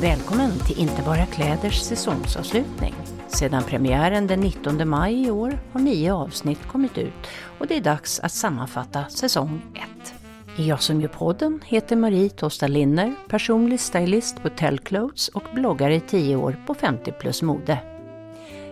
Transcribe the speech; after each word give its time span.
Välkommen 0.00 0.50
till 0.66 0.78
Inte 0.78 1.02
bara 1.02 1.26
kläders 1.26 1.80
säsongsavslutning. 1.80 2.94
Sedan 3.38 3.62
premiären 3.62 4.26
den 4.26 4.40
19 4.40 4.88
maj 4.88 5.26
i 5.26 5.30
år 5.30 5.58
har 5.72 5.80
nio 5.80 6.14
avsnitt 6.14 6.66
kommit 6.68 6.98
ut 6.98 7.26
och 7.58 7.66
det 7.66 7.76
är 7.76 7.80
dags 7.80 8.20
att 8.20 8.32
sammanfatta 8.32 9.04
säsong 9.08 9.62
1. 9.74 10.14
Jag 10.56 10.82
som 10.82 11.00
gör 11.00 11.08
podden 11.08 11.60
heter 11.64 11.96
Marie 11.96 12.30
Tosta 12.30 12.66
Linner, 12.66 13.14
personlig 13.28 13.80
stylist 13.80 14.42
på 14.42 14.48
Tellclothes 14.48 15.28
och 15.28 15.42
bloggare 15.54 15.94
i 15.94 16.00
10 16.00 16.36
år 16.36 16.56
på 16.66 16.74
50 16.74 17.12
plus 17.12 17.42
mode. 17.42 17.78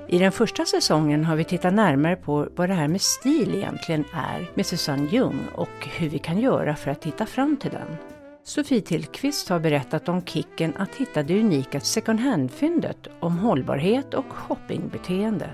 I 0.09 0.18
den 0.18 0.32
första 0.32 0.65
säsongen 0.65 1.24
har 1.24 1.37
vi 1.37 1.45
tittat 1.45 1.74
närmare 1.74 2.16
på 2.16 2.48
vad 2.56 2.68
det 2.68 2.74
här 2.74 2.88
med 2.88 3.01
stil 3.01 3.54
egentligen 3.54 4.04
är 4.15 4.51
med 4.54 4.66
Susanne 4.66 5.09
Ljung 5.10 5.40
och 5.54 5.88
hur 5.96 6.09
vi 6.09 6.18
kan 6.18 6.40
göra 6.40 6.76
för 6.76 6.90
att 6.90 7.04
hitta 7.04 7.26
fram 7.26 7.56
till 7.56 7.70
den. 7.70 8.13
Sofie 8.46 8.80
Tillqvist 8.80 9.48
har 9.48 9.60
berättat 9.60 10.08
om 10.08 10.22
kicken 10.22 10.72
att 10.76 10.94
hitta 10.94 11.22
det 11.22 11.40
unika 11.40 11.80
second 11.80 12.20
hand-fyndet 12.20 13.08
om 13.20 13.38
hållbarhet 13.38 14.14
och 14.14 14.32
shoppingbeteende. 14.32 15.50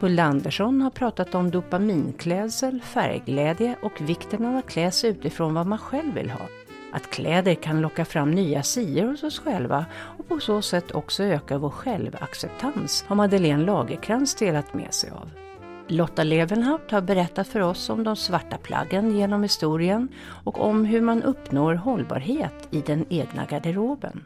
Ulla 0.00 0.22
Andersson 0.22 0.80
har 0.80 0.90
pratat 0.90 1.34
om 1.34 1.50
dopaminklädsel, 1.50 2.82
färgglädje 2.82 3.76
och 3.82 4.00
vikten 4.00 4.44
av 4.44 4.56
att 4.56 4.70
klä 4.70 4.90
sig 4.90 5.10
utifrån 5.10 5.54
vad 5.54 5.66
man 5.66 5.78
själv 5.78 6.14
vill 6.14 6.30
ha. 6.30 6.46
Att 6.92 7.10
kläder 7.10 7.54
kan 7.54 7.80
locka 7.80 8.04
fram 8.04 8.30
nya 8.30 8.62
sidor 8.62 9.06
hos 9.06 9.22
oss 9.22 9.38
själva 9.38 9.86
och 10.18 10.28
på 10.28 10.40
så 10.40 10.62
sätt 10.62 10.90
också 10.90 11.22
öka 11.22 11.58
vår 11.58 11.70
självacceptans 11.70 13.04
har 13.08 13.16
Madeleine 13.16 13.64
Lagerkrans 13.64 14.34
delat 14.34 14.74
med 14.74 14.94
sig 14.94 15.10
av. 15.10 15.30
Lotta 15.90 16.24
Levenhaupt 16.24 16.90
har 16.90 17.00
berättat 17.00 17.48
för 17.48 17.60
oss 17.60 17.90
om 17.90 18.04
de 18.04 18.16
svarta 18.16 18.56
plaggen 18.56 19.16
genom 19.16 19.42
historien 19.42 20.08
och 20.44 20.60
om 20.60 20.84
hur 20.84 21.00
man 21.00 21.22
uppnår 21.22 21.74
hållbarhet 21.74 22.68
i 22.70 22.80
den 22.80 23.04
egna 23.08 23.44
garderoben. 23.44 24.24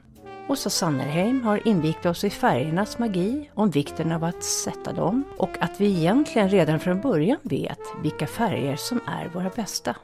Åsa 0.49 0.71
Sannerheim 0.71 1.43
har 1.43 1.69
invigt 1.69 2.07
oss 2.07 2.25
i 2.25 2.31
färgernas 2.31 2.99
magi, 2.99 3.51
om 3.55 3.71
vikten 3.71 4.13
av 4.13 4.25
att 4.25 4.45
sätta 4.45 4.93
dem 4.93 5.25
och 5.39 5.51
att 5.61 5.81
vi 5.81 5.87
egentligen 5.87 6.49
redan 6.49 6.81
från 6.81 7.01
början 7.01 7.39
vet 7.43 7.81
vilka 8.03 8.27
färger 8.27 8.77
som 8.77 9.01
är 9.07 9.29
våra 9.29 9.51
bästa. 9.57 9.97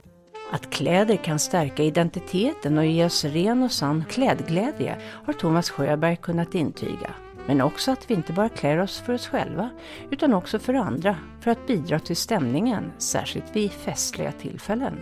Att 0.52 0.70
kläder 0.70 1.16
kan 1.16 1.38
stärka 1.38 1.82
identiteten 1.82 2.78
och 2.78 2.86
ge 2.86 3.04
oss 3.04 3.24
ren 3.24 3.62
och 3.62 3.72
sann 3.72 4.04
klädglädje 4.10 4.96
har 5.24 5.32
Thomas 5.32 5.70
Sjöberg 5.70 6.16
kunnat 6.16 6.54
intyga. 6.54 7.10
Men 7.46 7.60
också 7.60 7.92
att 7.92 8.10
vi 8.10 8.14
inte 8.14 8.32
bara 8.32 8.48
klär 8.48 8.78
oss 8.78 9.00
för 9.00 9.12
oss 9.12 9.28
själva, 9.28 9.70
utan 10.10 10.34
också 10.34 10.58
för 10.58 10.74
andra, 10.74 11.16
för 11.40 11.50
att 11.50 11.66
bidra 11.66 11.98
till 11.98 12.16
stämningen, 12.16 12.92
särskilt 12.98 13.56
vid 13.56 13.72
festliga 13.72 14.32
tillfällen. 14.32 15.00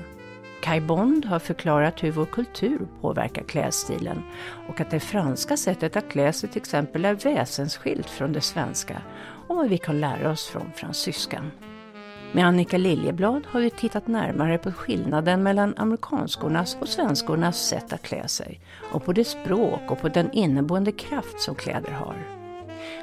Kai 0.62 0.80
Bond 0.80 1.24
har 1.24 1.38
förklarat 1.38 2.02
hur 2.02 2.12
vår 2.12 2.26
kultur 2.26 2.88
påverkar 3.00 3.42
klädstilen 3.42 4.22
och 4.68 4.80
att 4.80 4.90
det 4.90 5.00
franska 5.00 5.56
sättet 5.56 5.96
att 5.96 6.08
klä 6.08 6.32
sig 6.32 6.48
till 6.48 6.60
exempel 6.60 7.04
är 7.04 7.14
väsensskilt 7.14 8.10
från 8.10 8.32
det 8.32 8.40
svenska 8.40 9.02
och 9.48 9.56
vad 9.56 9.68
vi 9.68 9.78
kan 9.78 10.00
lära 10.00 10.30
oss 10.30 10.46
från 10.46 10.72
fransyskan. 10.76 11.50
Med 12.32 12.46
Annika 12.46 12.78
Liljeblad 12.78 13.42
har 13.46 13.60
vi 13.60 13.70
tittat 13.70 14.06
närmare 14.06 14.58
på 14.58 14.72
skillnaden 14.72 15.42
mellan 15.42 15.74
amerikanskornas 15.76 16.76
och 16.80 16.88
svenskornas 16.88 17.68
sätt 17.68 17.92
att 17.92 18.02
klä 18.02 18.28
sig 18.28 18.60
och 18.92 19.04
på 19.04 19.12
det 19.12 19.24
språk 19.24 19.90
och 19.90 20.00
på 20.00 20.08
den 20.08 20.32
inneboende 20.32 20.92
kraft 20.92 21.40
som 21.40 21.54
kläder 21.54 21.90
har. 21.90 22.16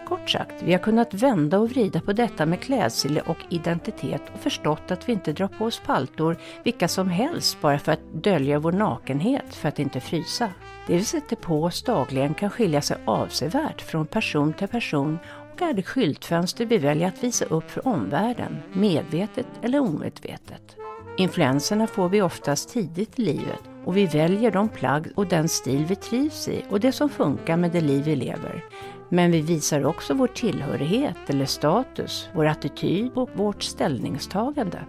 Kort 0.07 0.29
sagt, 0.29 0.63
vi 0.63 0.71
har 0.71 0.79
kunnat 0.79 1.13
vända 1.13 1.59
och 1.59 1.69
vrida 1.69 2.01
på 2.01 2.13
detta 2.13 2.45
med 2.45 2.59
klädsel 2.59 3.21
och 3.25 3.37
identitet 3.49 4.21
och 4.33 4.39
förstått 4.39 4.91
att 4.91 5.09
vi 5.09 5.13
inte 5.13 5.33
drar 5.33 5.47
på 5.47 5.65
oss 5.65 5.81
paltor 5.85 6.37
vilka 6.63 6.87
som 6.87 7.09
helst 7.09 7.61
bara 7.61 7.79
för 7.79 7.91
att 7.91 8.13
dölja 8.13 8.59
vår 8.59 8.71
nakenhet 8.71 9.55
för 9.55 9.69
att 9.69 9.79
inte 9.79 9.99
frysa. 9.99 10.49
Det 10.87 10.97
vi 10.97 11.03
sätter 11.03 11.35
på 11.35 11.63
oss 11.63 11.83
dagligen 11.83 12.33
kan 12.33 12.49
skilja 12.49 12.81
sig 12.81 12.97
avsevärt 13.05 13.81
från 13.81 14.07
person 14.07 14.53
till 14.53 14.67
person 14.67 15.19
och 15.61 15.75
det 15.75 15.83
skyltfönster 15.83 16.65
vi 16.65 16.77
väljer 16.77 17.07
att 17.07 17.23
visa 17.23 17.45
upp 17.45 17.71
för 17.71 17.87
omvärlden, 17.87 18.57
medvetet 18.73 19.47
eller 19.61 19.79
omedvetet. 19.79 20.75
Influenserna 21.17 21.87
får 21.87 22.09
vi 22.09 22.21
oftast 22.21 22.69
tidigt 22.69 23.19
i 23.19 23.21
livet 23.21 23.59
och 23.85 23.97
vi 23.97 24.05
väljer 24.05 24.51
de 24.51 24.69
plagg 24.69 25.07
och 25.15 25.27
den 25.27 25.49
stil 25.49 25.85
vi 25.85 25.95
trivs 25.95 26.47
i 26.47 26.63
och 26.69 26.79
det 26.79 26.91
som 26.91 27.09
funkar 27.09 27.57
med 27.57 27.71
det 27.71 27.81
liv 27.81 28.03
vi 28.03 28.15
lever. 28.15 28.63
Men 29.09 29.31
vi 29.31 29.41
visar 29.41 29.85
också 29.85 30.13
vår 30.13 30.27
tillhörighet 30.27 31.17
eller 31.27 31.45
status, 31.45 32.29
vår 32.33 32.45
attityd 32.45 33.11
och 33.13 33.29
vårt 33.33 33.63
ställningstagande. 33.63 34.79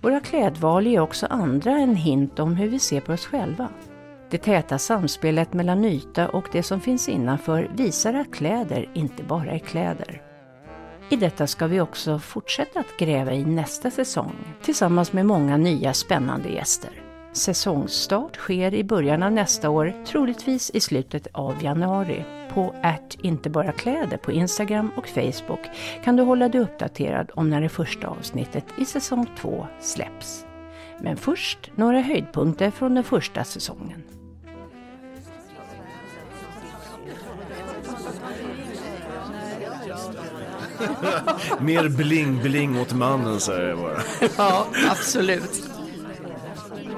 Våra 0.00 0.20
klädval 0.20 0.86
ger 0.86 1.00
också 1.00 1.26
andra 1.26 1.70
en 1.70 1.96
hint 1.96 2.38
om 2.38 2.56
hur 2.56 2.68
vi 2.68 2.78
ser 2.78 3.00
på 3.00 3.12
oss 3.12 3.26
själva. 3.26 3.68
Det 4.30 4.38
täta 4.38 4.78
samspelet 4.78 5.52
mellan 5.52 5.84
yta 5.84 6.28
och 6.28 6.48
det 6.52 6.62
som 6.62 6.80
finns 6.80 7.08
innanför 7.08 7.70
visar 7.74 8.14
att 8.14 8.34
kläder 8.34 8.88
inte 8.94 9.22
bara 9.22 9.50
är 9.50 9.58
kläder. 9.58 10.22
I 11.10 11.16
detta 11.16 11.46
ska 11.46 11.66
vi 11.66 11.80
också 11.80 12.18
fortsätta 12.18 12.80
att 12.80 12.96
gräva 12.98 13.32
i 13.32 13.44
nästa 13.44 13.90
säsong 13.90 14.54
tillsammans 14.62 15.12
med 15.12 15.26
många 15.26 15.56
nya 15.56 15.92
spännande 15.92 16.48
gäster. 16.48 16.90
Säsongsstart 17.32 18.36
sker 18.36 18.74
i 18.74 18.84
början 18.84 19.22
av 19.22 19.32
nästa 19.32 19.70
år, 19.70 19.94
troligtvis 20.06 20.70
i 20.70 20.80
slutet 20.80 21.26
av 21.32 21.64
januari. 21.64 22.24
På 22.54 22.74
att 22.82 23.16
inte 23.22 23.50
bara 23.50 23.72
kläder 23.72 24.16
på 24.16 24.32
Instagram 24.32 24.90
och 24.96 25.08
Facebook 25.08 25.60
kan 26.04 26.16
du 26.16 26.22
hålla 26.22 26.48
dig 26.48 26.60
uppdaterad 26.60 27.30
om 27.34 27.50
när 27.50 27.60
det 27.60 27.68
första 27.68 28.06
avsnittet 28.08 28.64
i 28.78 28.84
säsong 28.84 29.26
2 29.38 29.66
släpps. 29.80 30.46
Men 31.00 31.16
först 31.16 31.70
några 31.74 32.00
höjdpunkter 32.00 32.70
från 32.70 32.94
den 32.94 33.04
första 33.04 33.44
säsongen. 33.44 34.15
Mer 41.58 41.88
bling-bling 41.88 42.80
åt 42.82 42.92
mannen 42.92 43.40
säger 43.40 43.68
jag 43.68 43.78
bara. 43.78 43.98
Ja, 44.36 44.66
absolut. 44.90 45.70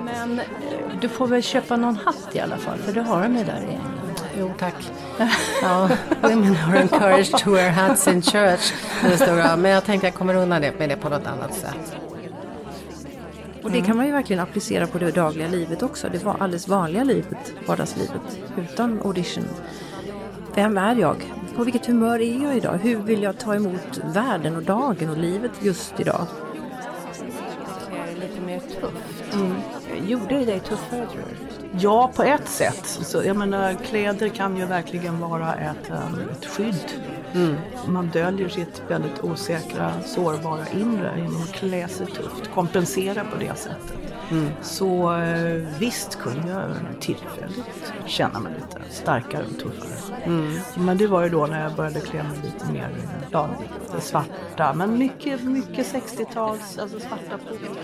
Men 0.04 0.38
eh, 0.38 0.44
du 1.00 1.08
får 1.08 1.26
väl 1.26 1.42
köpa 1.42 1.76
någon 1.76 1.96
hatt 1.96 2.28
i 2.32 2.40
alla 2.40 2.56
fall, 2.56 2.78
för 2.78 2.92
du 2.92 3.00
har 3.00 3.22
de 3.22 3.36
ju 3.36 3.44
där 3.44 3.60
i 3.60 3.72
England. 3.74 4.22
Jo, 4.38 4.52
tack. 4.58 4.74
Ja, 5.62 5.88
women 6.22 6.56
are 6.56 6.78
encouraged 6.78 7.38
to 7.38 7.50
wear 7.50 7.70
hats 7.70 8.08
in 8.08 8.22
church. 8.22 8.72
Men 9.58 9.70
jag 9.70 9.84
tänkte 9.84 10.06
jag 10.06 10.14
kommer 10.14 10.34
undan 10.34 10.62
det 10.62 10.78
med 10.78 10.88
det 10.88 10.96
på 10.96 11.08
något 11.08 11.26
annat 11.26 11.54
sätt. 11.54 11.96
Och 13.62 13.70
det 13.70 13.80
kan 13.80 13.96
man 13.96 14.06
ju 14.06 14.12
verkligen 14.12 14.42
applicera 14.42 14.86
på 14.86 14.98
det 14.98 15.10
dagliga 15.10 15.48
livet 15.48 15.82
också. 15.82 16.08
Det 16.12 16.24
var 16.24 16.36
alldeles 16.40 16.68
vanliga 16.68 17.04
livet, 17.04 17.52
vardagslivet, 17.66 18.38
utan 18.56 19.00
audition. 19.04 19.44
Vem 20.54 20.78
är 20.78 20.94
jag? 20.94 21.16
På 21.58 21.64
vilket 21.64 21.86
humör 21.86 22.20
är 22.20 22.42
jag 22.42 22.56
idag? 22.56 22.78
Hur 22.78 22.96
vill 22.96 23.22
jag 23.22 23.38
ta 23.38 23.54
emot 23.54 24.00
världen 24.04 24.56
och 24.56 24.62
dagen 24.62 25.10
och 25.10 25.16
livet 25.16 25.50
just 25.60 26.00
idag? 26.00 26.26
Det 27.90 27.96
är 27.96 28.14
lite 28.14 28.40
mer 28.40 28.60
tufft. 28.60 29.34
Mm. 29.34 29.54
Gjorde 30.08 30.38
det 30.38 30.44
dig 30.44 30.60
tuffare 30.60 31.06
tror 31.06 31.22
du? 31.30 31.78
Ja, 31.78 32.12
på 32.16 32.22
ett 32.22 32.48
sätt. 32.48 32.84
Så, 32.84 33.22
jag 33.24 33.36
menar, 33.36 33.74
kläder 33.74 34.28
kan 34.28 34.56
ju 34.56 34.64
verkligen 34.66 35.20
vara 35.20 35.54
ett, 35.54 35.90
um, 35.90 36.20
ett 36.30 36.46
skydd. 36.46 36.92
Mm. 37.34 37.56
Man 37.86 38.10
döljer 38.12 38.48
sitt 38.48 38.82
väldigt 38.88 39.24
osäkra, 39.24 39.92
sårbara 40.02 40.68
inre 40.68 41.12
genom 41.16 41.42
att 41.42 41.52
klä 41.52 41.88
sig 41.88 42.06
tufft, 42.06 42.50
kompensera 42.54 43.24
på 43.24 43.38
det 43.38 43.58
sättet. 43.58 44.14
Mm. 44.30 44.48
Så 44.62 45.14
eh, 45.14 45.78
visst 45.78 46.18
kunde 46.18 46.48
jag 46.48 46.70
tillfälligt 47.00 47.92
känna 48.06 48.38
mig 48.38 48.52
lite 48.54 48.92
starkare 48.94 49.44
och 49.44 49.58
tuffare. 49.58 50.16
Mm. 50.24 50.58
Men 50.76 50.98
det 50.98 51.06
var 51.06 51.22
ju 51.22 51.28
då 51.28 51.46
när 51.46 51.62
jag 51.62 51.74
började 51.74 52.00
klä 52.00 52.22
mig 52.22 52.38
lite 52.44 52.72
mer 52.72 52.88
ja, 53.30 53.48
svarta. 54.00 54.74
Men 54.74 54.98
mycket, 54.98 55.44
mycket 55.44 55.94
60-tals, 55.94 56.78
alltså 56.78 57.00
svarta. 57.00 57.38
Det 57.50 57.66
går 57.68 57.76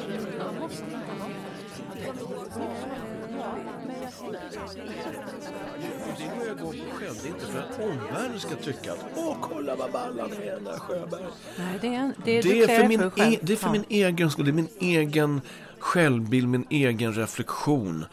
Det 7.04 7.28
är 7.28 7.32
inte 7.32 7.46
för 7.46 7.58
att 7.58 7.80
omvärlden 7.80 8.40
ska 8.40 8.56
tycka 8.56 8.92
att 8.92 9.04
åh, 9.16 9.36
kolla 9.40 9.76
vad 9.76 9.92
ball 9.92 10.20
han 10.20 10.32
är, 10.32 10.54
den 10.54 10.64
där 10.64 10.78
Sjöberg. 10.78 11.24
Nej, 11.58 11.78
det 11.80 11.94
är, 11.94 12.12
det 12.24 12.38
är, 12.38 12.42
det 12.42 12.62
är 12.62 12.80
för, 12.80 12.88
min, 12.88 13.00
e, 13.00 13.38
det 13.42 13.52
är 13.52 13.56
för 13.56 13.66
ja. 13.66 13.72
min 13.72 13.84
egen 13.88 14.30
skull. 14.30 14.44
Det 14.44 14.50
är 14.50 14.52
min 14.52 14.68
egen 14.78 15.40
självbild, 15.78 16.48
min 16.48 16.66
egen 16.70 17.14
reflektion 17.14 18.04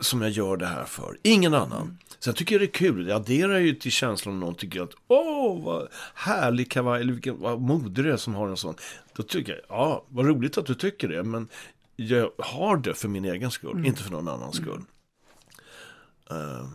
som 0.00 0.22
jag 0.22 0.30
gör 0.30 0.56
det 0.56 0.66
här 0.66 0.84
för. 0.84 1.18
Ingen 1.22 1.54
annan. 1.54 1.98
Sen 2.18 2.34
tycker 2.34 2.54
jag 2.54 2.62
det 2.62 2.66
är 2.66 2.72
kul. 2.72 3.06
Det 3.06 3.16
adderar 3.16 3.58
ju 3.58 3.74
till 3.74 3.92
känslan 3.92 4.34
om 4.34 4.40
någon 4.40 4.54
tycker 4.54 4.82
att 4.82 4.92
åh, 5.08 5.64
vad 5.64 5.88
härlig 6.14 6.70
kavaj, 6.70 7.00
eller 7.00 7.12
vilken, 7.12 7.40
vad 7.40 7.60
modig 7.60 8.04
det 8.04 8.12
är 8.12 8.16
som 8.16 8.34
har 8.34 8.48
en 8.48 8.56
sån. 8.56 8.74
Då 9.16 9.22
tycker 9.22 9.52
jag, 9.52 9.62
ja, 9.68 10.04
vad 10.08 10.26
roligt 10.26 10.58
att 10.58 10.66
du 10.66 10.74
tycker 10.74 11.08
det, 11.08 11.22
men 11.22 11.48
jag 11.96 12.30
har 12.38 12.76
det 12.76 12.94
för 12.94 13.08
min 13.08 13.24
egen 13.24 13.50
skull, 13.50 13.86
inte 13.86 14.02
för 14.02 14.10
någon 14.10 14.28
annans 14.28 14.56
skull. 14.56 14.82
Eh, 16.30 16.66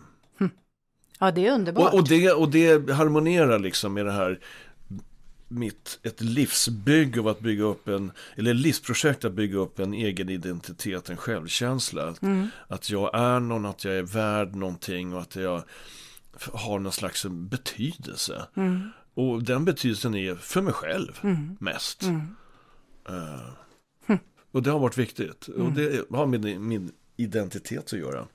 Ja, 1.19 1.31
det 1.31 1.47
är 1.47 1.51
underbart. 1.51 1.93
och, 1.93 1.99
och, 1.99 2.07
det, 2.07 2.31
och 2.31 2.49
det 2.49 2.91
harmonerar 2.91 3.59
liksom 3.59 3.93
med 3.93 4.05
det 4.05 4.11
här 4.11 4.39
mitt, 5.47 5.99
ett 6.03 6.21
livsbygge 6.21 7.19
av 7.19 7.27
att 7.27 7.39
bygga 7.39 7.63
upp 7.63 7.87
en, 7.87 8.11
eller 8.35 8.53
livsprojekt 8.53 9.25
att 9.25 9.33
bygga 9.33 9.57
upp 9.57 9.79
en 9.79 9.93
egen 9.93 10.29
identitet, 10.29 11.09
en 11.09 11.17
självkänsla. 11.17 12.03
Att, 12.09 12.19
att 12.67 12.89
jag 12.89 13.15
är 13.15 13.39
någon, 13.39 13.65
att 13.65 13.83
jag 13.83 13.95
är 13.95 14.03
värd 14.03 14.55
någonting 14.55 15.13
och 15.13 15.21
att 15.21 15.35
jag 15.35 15.63
har 16.53 16.79
någon 16.79 16.91
slags 16.91 17.25
betydelse. 17.25 18.47
Och 19.13 19.43
den 19.43 19.65
betydelsen 19.65 20.15
är 20.15 20.35
för 20.35 20.61
mig 20.61 20.73
själv 20.73 21.19
mest. 21.59 22.03
Eh, 23.09 24.17
och 24.51 24.63
det 24.63 24.71
har 24.71 24.79
varit 24.79 24.97
viktigt. 24.97 25.47
Och 25.47 25.71
det 25.71 26.09
har 26.11 26.25
med 26.25 26.61
min 26.61 26.91
identitet 27.17 27.93
att 27.93 27.99
göra. 27.99 28.27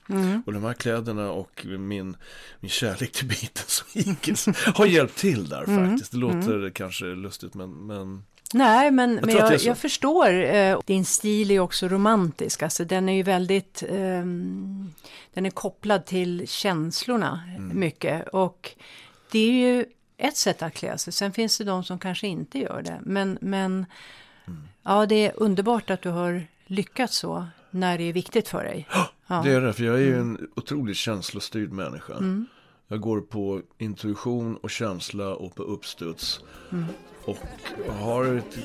Och 0.45 0.53
de 0.53 0.63
här 0.63 0.73
kläderna 0.73 1.31
och 1.31 1.65
min, 1.65 2.17
min 2.59 2.69
kärlek 2.69 3.11
till 3.11 3.27
Beatles 3.27 3.81
och 3.81 3.97
Eagles 3.97 4.47
har 4.75 4.85
hjälpt 4.85 5.17
till 5.17 5.49
där 5.49 5.65
faktiskt. 5.65 6.11
Det 6.11 6.17
låter 6.17 6.69
kanske 6.75 7.05
lustigt 7.05 7.53
men, 7.53 7.71
men 7.71 8.23
Nej, 8.53 8.91
men, 8.91 9.15
men 9.15 9.25
det 9.27 9.33
är 9.33 9.51
jag, 9.51 9.61
jag 9.61 9.77
förstår. 9.77 10.33
Eh, 10.43 10.79
din 10.85 11.05
stil 11.05 11.51
är 11.51 11.59
också 11.59 11.87
romantisk. 11.87 12.63
Alltså, 12.63 12.85
den 12.85 13.09
är 13.09 13.13
ju 13.13 13.23
väldigt... 13.23 13.83
ehm, 13.89 14.93
den 15.33 15.45
är 15.45 15.49
kopplad 15.49 16.05
till 16.05 16.47
känslorna 16.47 17.43
Mm. 17.57 17.79
mycket. 17.79 18.27
Och 18.27 18.71
det 19.31 19.39
är 19.39 19.51
ju 19.51 19.85
ett 20.17 20.37
sätt 20.37 20.61
att 20.61 20.73
klä 20.73 20.97
sig. 20.97 21.13
Sen 21.13 21.31
finns 21.33 21.57
det 21.57 21.63
de 21.63 21.83
som 21.83 21.99
kanske 21.99 22.27
inte 22.27 22.59
gör 22.59 22.81
det. 22.81 22.99
Men, 23.03 23.37
men 23.41 23.85
Mm. 24.47 24.61
ja, 24.83 25.05
det 25.05 25.15
är 25.27 25.33
underbart 25.35 25.89
att 25.89 26.01
du 26.01 26.09
har 26.09 26.47
lyckats 26.65 27.17
så 27.17 27.47
när 27.73 27.97
det 27.97 28.03
är 28.03 28.13
viktigt 28.13 28.47
för 28.47 28.63
dig. 28.63 28.87
Ja. 29.27 29.41
det 29.43 29.51
är 29.51 29.61
det. 29.61 29.73
För 29.73 29.83
jag 29.83 29.95
är 29.95 29.99
ju 29.99 30.19
en 30.19 30.47
otroligt 30.55 30.97
känslostyrd 30.97 31.71
människa. 31.71 32.13
Mm. 32.13 32.45
Jag 32.87 33.01
går 33.01 33.21
på 33.21 33.61
intuition 33.77 34.57
och 34.57 34.69
känsla 34.69 35.35
och 35.35 35.55
på 35.55 35.63
uppstuds. 35.63 36.39
Mm. 36.71 36.85
Och 37.25 37.37
har 37.99 38.25
ett 38.25 38.57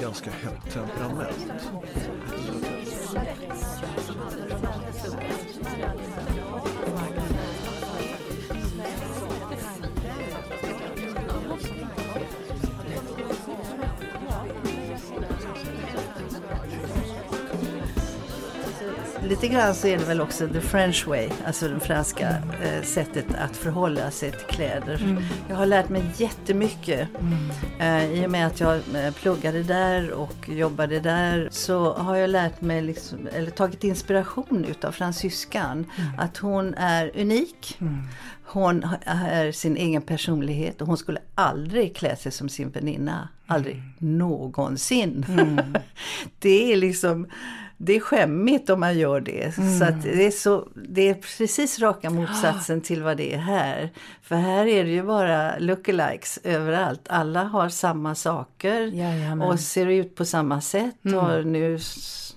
ganska 0.00 0.30
hett 0.30 0.72
temperament. 0.72 1.70
Lite 19.28 19.48
grann 19.48 19.74
så 19.74 19.86
är 19.86 19.98
det 19.98 20.04
väl 20.04 20.20
också 20.20 20.48
the 20.48 20.60
French 20.60 21.06
way, 21.06 21.28
alltså 21.46 21.68
det 21.68 21.80
franska 21.80 22.28
eh, 22.62 22.82
sättet 22.82 23.26
att 23.38 23.56
förhålla 23.56 24.10
sig 24.10 24.30
till 24.30 24.46
kläder. 24.46 25.18
Jag 25.48 25.56
har 25.56 25.66
lärt 25.66 25.88
mig 25.88 26.02
jättemycket. 26.16 27.08
Eh, 27.78 28.04
I 28.12 28.26
och 28.26 28.30
med 28.30 28.46
att 28.46 28.60
jag 28.60 28.74
eh, 28.76 29.12
pluggade 29.14 29.62
där 29.62 30.10
och 30.10 30.48
jobbade 30.48 31.00
där 31.00 31.48
så 31.52 31.92
har 31.94 32.16
jag 32.16 32.30
lärt 32.30 32.60
mig, 32.60 32.82
liksom, 32.82 33.28
eller 33.32 33.50
tagit 33.50 33.84
inspiration 33.84 34.64
utav 34.64 34.92
fransyskan. 34.92 35.86
Att 36.18 36.36
hon 36.36 36.74
är 36.74 37.20
unik. 37.20 37.78
Hon 38.46 38.82
ha- 38.82 38.98
är 39.06 39.52
sin 39.52 39.76
egen 39.76 40.02
personlighet 40.02 40.80
och 40.80 40.86
hon 40.86 40.96
skulle 40.96 41.20
aldrig 41.34 41.96
klä 41.96 42.16
sig 42.16 42.32
som 42.32 42.48
sin 42.48 42.70
väninna. 42.70 43.28
Aldrig 43.46 43.82
någonsin. 43.98 45.24
det 46.38 46.72
är 46.72 46.76
liksom 46.76 47.26
det 47.84 47.96
är 47.96 48.00
skämmigt 48.00 48.70
om 48.70 48.80
man 48.80 48.98
gör 48.98 49.20
det. 49.20 49.54
Så 49.78 49.84
att 49.84 50.02
det, 50.02 50.26
är 50.26 50.30
så, 50.30 50.68
det 50.88 51.08
är 51.08 51.14
precis 51.14 51.78
raka 51.78 52.10
motsatsen 52.10 52.80
till 52.80 53.02
vad 53.02 53.16
det 53.16 53.34
är 53.34 53.38
här. 53.38 53.90
För 54.22 54.34
här 54.36 54.66
är 54.66 54.84
det 54.84 54.90
ju 54.90 55.02
bara 55.02 55.58
lookalikes 55.58 56.38
överallt. 56.44 57.00
Alla 57.08 57.44
har 57.44 57.68
samma 57.68 58.14
saker 58.14 58.80
Jajamän. 58.80 59.48
och 59.48 59.60
ser 59.60 59.86
ut 59.86 60.14
på 60.14 60.24
samma 60.24 60.60
sätt. 60.60 60.94
Har 61.02 61.42
nu 61.42 61.78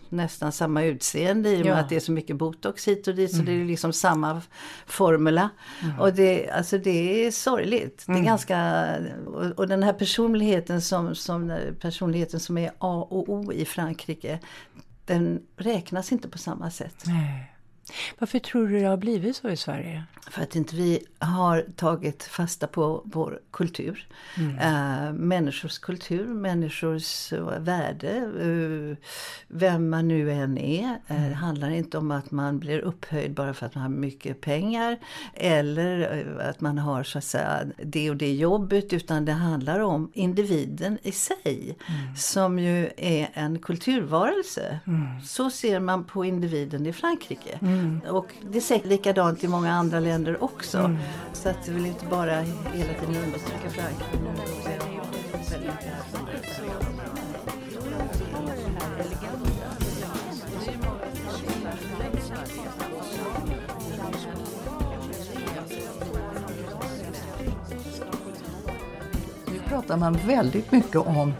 nästan 0.09 0.51
samma 0.51 0.83
utseende 0.83 1.49
i 1.49 1.61
och 1.61 1.65
med 1.65 1.73
Ja. 1.73 1.77
att 1.77 1.89
det 1.89 1.95
är 1.95 1.99
så 1.99 2.11
mycket 2.11 2.35
botox 2.35 2.87
hit 2.87 3.07
och 3.07 3.15
dit. 3.15 3.35
Så 3.35 3.41
det 3.41 3.51
är 3.51 3.65
liksom 3.65 3.93
samma 3.93 4.41
formula. 4.87 5.49
Och 5.99 6.13
det, 6.13 6.49
alltså 6.49 6.77
det 6.77 7.25
är 7.25 7.31
sorgligt. 7.31 8.03
Det 8.07 8.13
är 8.13 8.23
ganska, 8.23 8.85
och, 9.27 9.43
och 9.45 9.67
den 9.67 9.83
här 9.83 9.93
personligheten 9.93 10.81
som, 10.81 11.15
som, 11.15 11.57
personligheten 11.81 12.39
som 12.39 12.57
är 12.57 12.71
A 12.79 13.07
och 13.09 13.29
O 13.29 13.53
i 13.53 13.65
Frankrike. 13.65 14.39
Den 15.07 15.41
räknas 15.57 16.11
inte 16.11 16.29
på 16.29 16.37
samma 16.37 16.71
sätt. 16.71 17.03
Nej. 17.05 17.53
Varför 18.19 18.39
tror 18.39 18.67
du 18.67 18.79
det 18.79 18.85
har 18.85 18.97
blivit 18.97 19.35
så 19.35 19.49
i 19.49 19.57
Sverige? 19.57 20.03
För 20.31 20.41
att 20.41 20.55
inte 20.55 20.75
vi 20.75 20.99
har 21.19 21.65
tagit 21.75 22.23
fasta 22.23 22.67
på 22.67 23.01
vår 23.05 23.39
kultur. 23.51 24.07
Eh, 24.61 25.13
människors 25.13 25.77
kultur, 25.79 26.25
människors 26.27 27.33
eh, 27.33 27.59
värde. 27.59 28.09
eh, 28.17 28.97
vem 29.47 29.89
man 29.89 30.07
nu 30.07 30.31
än 30.31 30.57
är. 30.57 30.99
Eh, 31.07 31.27
det 31.29 31.33
handlar 31.35 31.69
inte 31.69 31.97
om 31.97 32.11
att 32.11 32.31
man 32.31 32.59
blir 32.59 32.79
upphöjd 32.79 33.33
bara 33.33 33.53
för 33.53 33.65
att 33.65 33.75
man 33.75 33.81
har 33.81 33.89
mycket 33.89 34.41
pengar. 34.41 34.97
Eller 35.33 36.25
att 36.49 36.61
man 36.61 36.77
har 36.77 37.03
så 37.03 37.17
att 37.17 37.23
säga 37.23 37.59
det 37.83 38.09
och 38.09 38.15
det 38.17 38.33
jobbet. 38.33 38.93
Utan 38.93 39.25
det 39.25 39.31
handlar 39.31 39.79
om 39.79 40.11
individen 40.13 40.97
i 41.03 41.11
sig. 41.11 41.77
Som 42.17 42.59
ju 42.59 42.89
är 42.97 43.29
en 43.33 43.59
kulturvarelse. 43.59 44.79
Så 45.25 45.49
ser 45.49 45.79
man 45.79 46.03
på 46.03 46.25
individen 46.25 46.85
i 46.85 46.93
Frankrike. 46.93 47.59
Och 48.09 48.33
det 48.51 48.57
är 48.57 48.61
säkert 48.61 48.87
likadant 48.87 49.43
i 49.43 49.47
många 49.47 49.73
andra 49.73 49.99
länder 49.99 50.43
också. 50.43 50.97
Så 51.33 51.49
att 51.49 51.65
det 51.65 51.71
vill 51.71 51.85
inte 51.85 52.05
bara 52.05 52.35
hela 52.73 52.93
tiden 52.99 53.23
understryka 53.23 53.69
Frankrike. 53.69 54.17
Nu 69.51 69.59
pratar 69.67 69.97
man 69.97 70.13
väldigt 70.27 70.71
mycket 70.71 70.95
om 70.95 71.33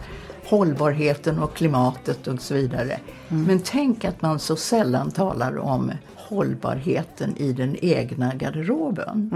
hållbarheten 0.44 1.38
och 1.38 1.54
klimatet 1.54 2.26
och 2.26 2.40
så 2.40 2.54
vidare. 2.54 3.00
Men 3.28 3.60
tänk 3.64 4.04
att 4.04 4.22
man 4.22 4.38
så 4.38 4.56
sällan 4.56 5.10
talar 5.10 5.58
om 5.58 5.92
hållbarheten 6.28 7.36
i 7.36 7.52
den 7.52 7.76
egna 7.80 8.34
garderoben. 8.34 9.30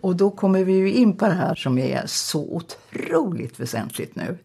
Och 0.00 0.16
då 0.16 0.30
kommer 0.30 0.64
vi 0.64 0.72
ju 0.72 0.92
in 0.92 1.16
på 1.16 1.26
det 1.26 1.34
här 1.34 1.54
som 1.54 1.78
är 1.78 2.02
så 2.06 2.40
otroligt 2.40 3.60
väsentligt 3.60 4.16
nu. 4.16 4.38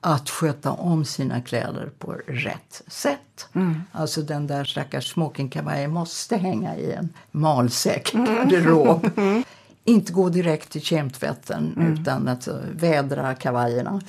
Att 0.00 0.30
sköta 0.30 0.70
om 0.72 1.04
sina 1.04 1.40
kläder 1.40 1.90
på 1.98 2.12
rätt 2.26 2.82
sätt. 2.86 3.48
Alltså 3.92 4.22
den 4.22 4.46
där 4.46 4.64
stackars 4.64 5.12
smokingkavajen 5.12 5.90
måste 5.90 6.36
hänga 6.36 6.76
i 6.76 6.92
en 6.92 7.08
malsäker 7.30 8.18
garderob. 8.18 9.10
Inte 9.84 10.12
gå 10.12 10.28
direkt 10.28 10.70
till 10.70 10.82
kemtvätten 10.82 11.96
utan 12.00 12.28
att 12.28 12.48
vädra 12.72 13.34
kavajerna. 13.34 14.00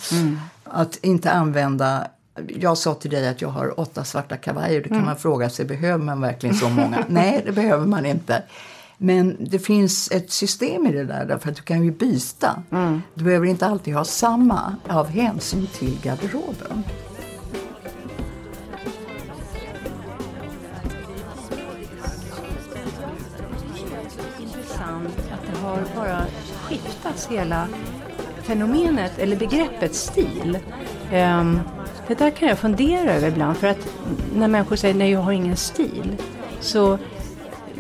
Att 0.64 0.96
inte 0.96 1.32
använda 1.32 2.08
jag 2.60 2.78
sa 2.78 2.94
till 2.94 3.12
dig 3.12 3.28
att 3.28 3.42
jag 3.42 3.50
har 3.50 3.80
åtta 3.80 4.04
svarta 4.04 4.38
kavajer. 4.38 4.82
Då 4.82 4.90
kan 4.90 5.06
man 5.06 5.16
fråga 5.18 5.50
sig, 5.50 5.66
behöver 5.66 6.04
man 6.04 6.22
verkligen 6.22 6.56
så 6.56 6.70
många? 6.70 7.06
Nej, 7.08 7.42
det 7.46 7.52
behöver 7.52 7.86
man 7.86 8.06
inte. 8.06 8.44
Men 8.98 9.38
det 9.40 9.60
finns 9.60 10.12
ett 10.12 10.32
system 10.32 10.88
i 10.88 10.92
det 10.92 11.04
där, 11.04 11.26
därför 11.26 11.50
att 11.50 11.56
du 11.56 11.62
kan 11.62 11.84
ju 11.84 11.92
byta. 11.92 12.64
Du 13.14 13.24
behöver 13.24 13.48
inte 13.48 13.66
alltid 13.66 13.94
ha 13.94 14.06
samma 14.06 14.76
av 14.88 15.08
hänsyn 15.08 15.68
till 15.68 15.98
garderoben. 16.04 16.84
intressant 24.42 25.32
att 25.34 25.54
det 25.54 25.60
har 25.60 25.80
bara 25.96 26.26
skiftats 26.62 27.28
hela 27.28 27.68
fenomenet 28.42 29.20
eller 29.20 29.36
begreppet 29.36 29.96
stil. 29.96 30.58
Ehm, 31.12 31.60
det 32.08 32.18
där 32.18 32.30
kan 32.30 32.50
jag 32.50 32.60
fundera 32.60 33.14
över 33.14 33.28
ibland 33.28 33.58
för 33.58 33.68
att 33.68 33.88
när 34.36 34.48
människor 34.48 34.76
säger 34.76 34.94
nej 34.96 35.12
jag 35.12 35.20
har 35.20 35.32
ingen 35.32 35.58
stil 35.58 36.18
så 36.60 36.98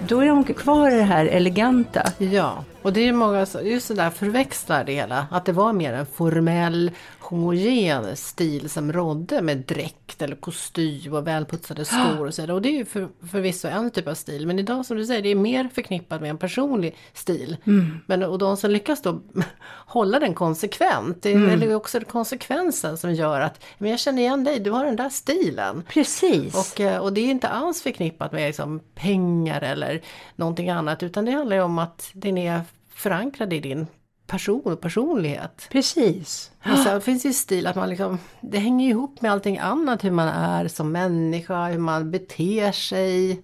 då 0.08 0.20
är 0.20 0.28
de 0.28 0.44
kvar 0.44 0.92
i 0.92 0.96
det 0.96 1.04
här 1.04 1.26
eleganta. 1.26 2.04
Ja, 2.18 2.64
Och 2.82 2.94
det 2.94 3.00
är 3.02 3.06
ju 3.06 3.14
många 3.14 3.46
som 3.46 3.68
just 3.68 3.88
det 3.88 3.94
där 3.94 4.10
förväxlar 4.10 4.84
det 4.84 4.94
hela. 4.94 5.28
Att 5.32 5.46
det 5.46 5.52
var 5.52 5.74
mer 5.74 5.94
en 5.94 6.06
formell, 6.06 6.92
homogen 7.30 8.16
stil 8.16 8.70
som 8.70 8.94
rådde 8.94 9.42
med 9.42 9.58
dräkt 9.58 10.22
eller 10.22 10.36
kostym 10.36 11.14
och 11.14 11.28
välputsade 11.28 11.86
skor 11.86 12.28
och 12.28 12.34
så 12.34 12.42
vidare. 12.42 12.56
Och 12.56 12.62
det 12.62 12.70
är 12.70 12.78
ju 12.78 12.86
för, 12.86 13.10
förvisso 13.32 13.68
en 13.68 13.92
typ 13.92 14.08
av 14.08 14.14
stil. 14.14 14.48
Men 14.48 14.60
idag 14.60 14.86
som 14.86 14.98
du 14.98 15.06
säger, 15.06 15.22
det 15.22 15.30
är 15.30 15.36
mer 15.36 15.70
förknippat 15.74 16.22
med 16.22 16.30
en 16.30 16.38
personlig 16.38 16.96
stil. 17.14 17.58
Men 18.06 18.24
och 18.24 18.38
de 18.38 18.58
som 18.58 18.72
lyckas 18.72 19.02
då 19.02 19.22
hålla 19.86 20.20
den 20.20 20.34
konsekvent, 20.34 21.22
det 21.22 21.32
är 21.34 21.48
eller 21.50 21.76
också 21.76 22.00
konsekvensen 22.00 22.98
som 22.98 23.14
gör 23.14 23.42
att 23.42 23.64
men 23.78 23.92
jag 23.92 24.00
känner 24.00 24.22
igen 24.22 24.44
dig, 24.44 24.60
du 24.60 24.72
har 24.72 24.86
den 24.86 24.96
där 24.96 25.10
stilen. 25.10 25.84
Precis. 25.88 26.56
Och, 26.56 26.82
eh, 26.82 26.98
och 26.98 27.14
det 27.14 27.22
är 27.22 27.32
inte 27.32 27.48
alls 27.48 27.82
förknippat 27.82 28.32
med 28.32 28.48
liksom 28.48 28.80
pengar 28.96 29.62
eller 29.62 30.02
någonting 30.36 30.70
annat 30.70 31.04
utan 31.04 31.26
det 31.26 31.32
handlar 31.32 31.56
ju 31.56 31.62
om 31.62 31.80
att 31.80 32.10
den 32.14 32.38
är 32.38 32.62
förankrad 32.90 33.54
i 33.54 33.60
din 33.60 33.88
person 34.28 34.62
och 34.74 34.82
personlighet. 34.82 35.68
Precis. 35.72 36.52
Och 36.72 36.78
sen 36.78 37.02
finns 37.02 37.26
ju 37.26 37.34
stil 37.34 37.68
att 37.68 37.76
man 37.76 37.90
liksom, 37.90 38.20
det 38.42 38.58
hänger 38.58 38.90
ihop 38.90 39.22
med 39.22 39.32
allting 39.32 39.58
annat 39.58 40.04
hur 40.04 40.12
man 40.12 40.28
är 40.28 40.68
som 40.68 40.92
människa, 40.92 41.68
hur 41.68 41.80
man 41.80 42.12
beter 42.12 42.72
sig. 42.72 43.42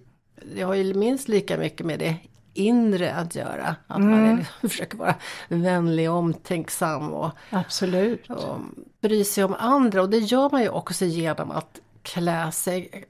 Det 0.54 0.62
har 0.62 0.74
ju 0.74 0.94
minst 0.94 1.28
lika 1.28 1.56
mycket 1.58 1.86
med 1.86 1.98
det 1.98 2.16
inre 2.54 3.14
att 3.14 3.34
göra. 3.34 3.76
Att 3.86 4.00
man 4.00 4.24
är, 4.24 4.36
liksom, 4.36 4.54
försöker 4.68 4.98
vara 4.98 5.14
vänlig 5.48 6.10
och 6.10 6.16
omtänksam 6.16 7.12
och, 7.12 7.30
Absolut. 7.50 8.30
och 8.30 8.58
bry 9.00 9.24
sig 9.24 9.44
om 9.44 9.54
andra. 9.58 10.02
Och 10.02 10.10
det 10.10 10.18
gör 10.18 10.50
man 10.50 10.62
ju 10.62 10.68
också 10.68 11.04
genom 11.04 11.50
att 11.50 11.80
klä 12.02 12.52
sig 12.52 13.04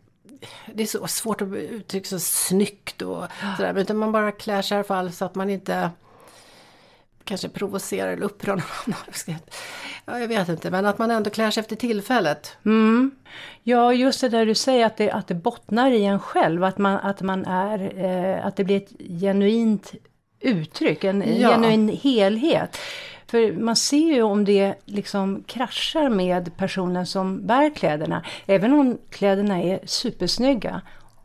det 0.74 0.82
är 0.82 0.86
så 0.86 1.06
svårt 1.06 1.42
att 1.42 1.48
uttrycka 1.48 2.08
sig 2.08 2.20
snyggt 2.20 3.02
och 3.02 3.24
sådär. 3.56 3.78
Utan 3.78 3.96
man 3.96 4.12
bara 4.12 4.32
klär 4.32 4.62
sig 4.62 4.74
i 4.74 4.76
alla 4.76 4.84
fall 4.84 5.12
så 5.12 5.24
att 5.24 5.34
man 5.34 5.50
inte 5.50 5.90
kanske 7.24 7.48
provocerar 7.48 8.12
eller 8.12 8.24
upprör 8.24 8.52
någon 8.52 8.62
annan. 8.86 9.38
Ja, 10.04 10.18
jag 10.18 10.28
vet 10.28 10.48
inte, 10.48 10.70
men 10.70 10.86
att 10.86 10.98
man 10.98 11.10
ändå 11.10 11.30
klär 11.30 11.50
sig 11.50 11.60
efter 11.60 11.76
tillfället. 11.76 12.56
Mm. 12.64 13.10
Ja, 13.62 13.92
just 13.92 14.20
det 14.20 14.28
där 14.28 14.46
du 14.46 14.54
säger 14.54 14.86
att 14.86 14.96
det, 14.96 15.10
att 15.10 15.26
det 15.26 15.34
bottnar 15.34 15.90
i 15.90 16.04
en 16.04 16.20
själv. 16.20 16.64
Att, 16.64 16.78
man, 16.78 16.96
att, 16.96 17.20
man 17.20 17.44
är, 17.44 18.04
eh, 18.04 18.46
att 18.46 18.56
det 18.56 18.64
blir 18.64 18.76
ett 18.76 19.20
genuint 19.20 19.92
uttryck, 20.40 21.04
en 21.04 21.40
Ja. 21.40 21.48
genuin 21.48 21.88
helhet. 21.88 22.78
För 23.26 23.52
man 23.52 23.76
ser 23.76 24.14
ju 24.14 24.22
om 24.22 24.44
det 24.44 24.74
liksom 24.84 25.44
kraschar 25.46 26.08
med 26.08 26.56
personen 26.56 27.06
som 27.06 27.46
bär 27.46 27.74
kläderna. 27.74 28.24
Även 28.46 28.72
om 28.72 28.98
kläderna 29.10 29.62
är 29.62 29.80
supersnygga 29.84 30.80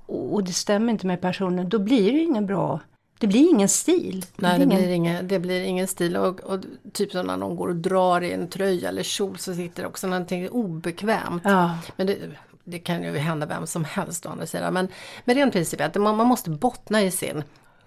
och 0.05 0.43
det 0.43 0.53
stämmer 0.53 0.91
inte 0.93 1.07
med 1.07 1.21
personen, 1.21 1.69
då 1.69 1.79
blir 1.79 2.11
det 2.13 2.19
ingen 2.19 2.45
bra, 2.45 2.79
det 3.19 3.27
blir 3.27 3.49
ingen 3.49 3.69
stil. 3.69 4.25
Nej, 4.35 4.59
det 4.59 4.65
blir, 4.65 4.89
ingen, 4.89 5.27
det 5.27 5.39
blir 5.39 5.61
ingen 5.61 5.87
stil. 5.87 6.17
Och, 6.17 6.39
och 6.39 6.59
typ 6.93 7.11
som 7.11 7.27
när 7.27 7.37
någon 7.37 7.55
går 7.55 7.67
och 7.67 7.75
drar 7.75 8.21
i 8.21 8.31
en 8.31 8.49
tröja 8.49 8.89
eller 8.89 9.03
kjol 9.03 9.37
så 9.37 9.53
sitter 9.53 9.83
det 9.83 9.89
också 9.89 10.07
någonting 10.07 10.49
obekvämt. 10.49 11.41
Ja. 11.45 11.77
Men 11.95 12.07
det, 12.07 12.17
det 12.63 12.79
kan 12.79 13.03
ju 13.03 13.17
hända 13.17 13.45
vem 13.45 13.67
som 13.67 13.83
helst 13.83 14.25
å 14.25 14.29
andra 14.29 14.45
sidan. 14.45 14.73
Men, 14.73 14.87
men 15.25 15.35
rent 15.35 15.53
principiellt, 15.53 15.95
man, 15.95 16.17
man 16.17 16.27
måste 16.27 16.49
bottna 16.49 17.01
i 17.01 17.11
sin 17.11 17.43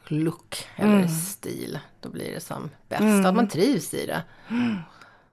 look 0.06 0.66
eller 0.76 1.06
stil. 1.06 1.78
Då 2.00 2.08
blir 2.08 2.34
det 2.34 2.40
som 2.40 2.70
bäst. 2.88 3.26
Att 3.26 3.34
man 3.34 3.48
trivs 3.48 3.94
i 3.94 4.06
det. 4.06 4.22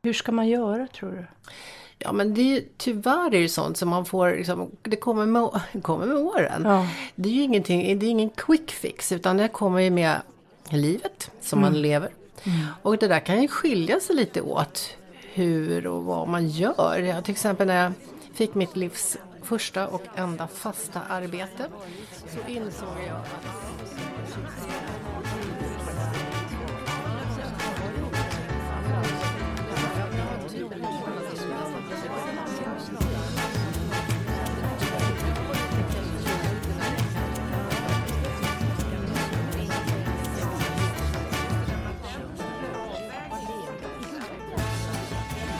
Hur 0.04 0.14
ska 0.14 0.32
man 0.32 0.48
göra 0.48 0.88
tror 0.88 1.12
du? 1.12 1.26
Ja 2.02 2.12
men 2.12 2.34
det 2.34 2.42
är 2.42 2.46
ju, 2.46 2.66
tyvärr 2.78 3.36
är 3.36 3.42
det 3.42 3.50
sånt 3.50 3.78
som 3.78 3.90
man 3.90 4.06
får, 4.06 4.32
liksom, 4.32 4.72
det 4.84 4.96
kommer 4.96 5.26
med, 5.26 5.62
kommer 5.82 6.06
med 6.06 6.18
åren. 6.18 6.62
Ja. 6.66 6.88
Det 7.16 7.30
är 7.30 7.34
ju 7.34 7.42
ingenting, 7.42 8.00
det 8.00 8.06
är 8.06 8.10
ingen 8.10 8.30
quick 8.30 8.72
fix 8.72 9.12
utan 9.12 9.38
det 9.38 9.48
kommer 9.48 9.80
ju 9.80 9.90
med 9.90 10.22
livet 10.70 11.32
som 11.42 11.62
man 11.62 11.82
lever. 11.82 12.10
Och 12.82 12.98
det 12.98 13.08
där 13.08 13.20
kan 13.20 13.42
ju 13.42 13.48
skilja 13.48 14.00
sig 14.00 14.16
lite 14.16 14.42
åt 14.42 14.90
hur 15.34 15.88
och 15.88 16.04
vad 16.04 16.28
man 16.28 16.48
gör. 16.48 17.00
Jag, 17.00 17.24
till 17.24 17.32
exempel 17.32 17.68
när 17.68 17.84
jag 17.84 17.92
fick 18.34 18.56
mitt 18.56 18.76
livs 18.76 19.18
första 19.44 19.88
och 19.88 20.04
enda 20.16 20.48
fasta 20.48 21.02
arbete 21.10 21.66
så 22.28 22.52
insåg 22.52 22.98
jag 23.08 23.16
att 23.16 23.60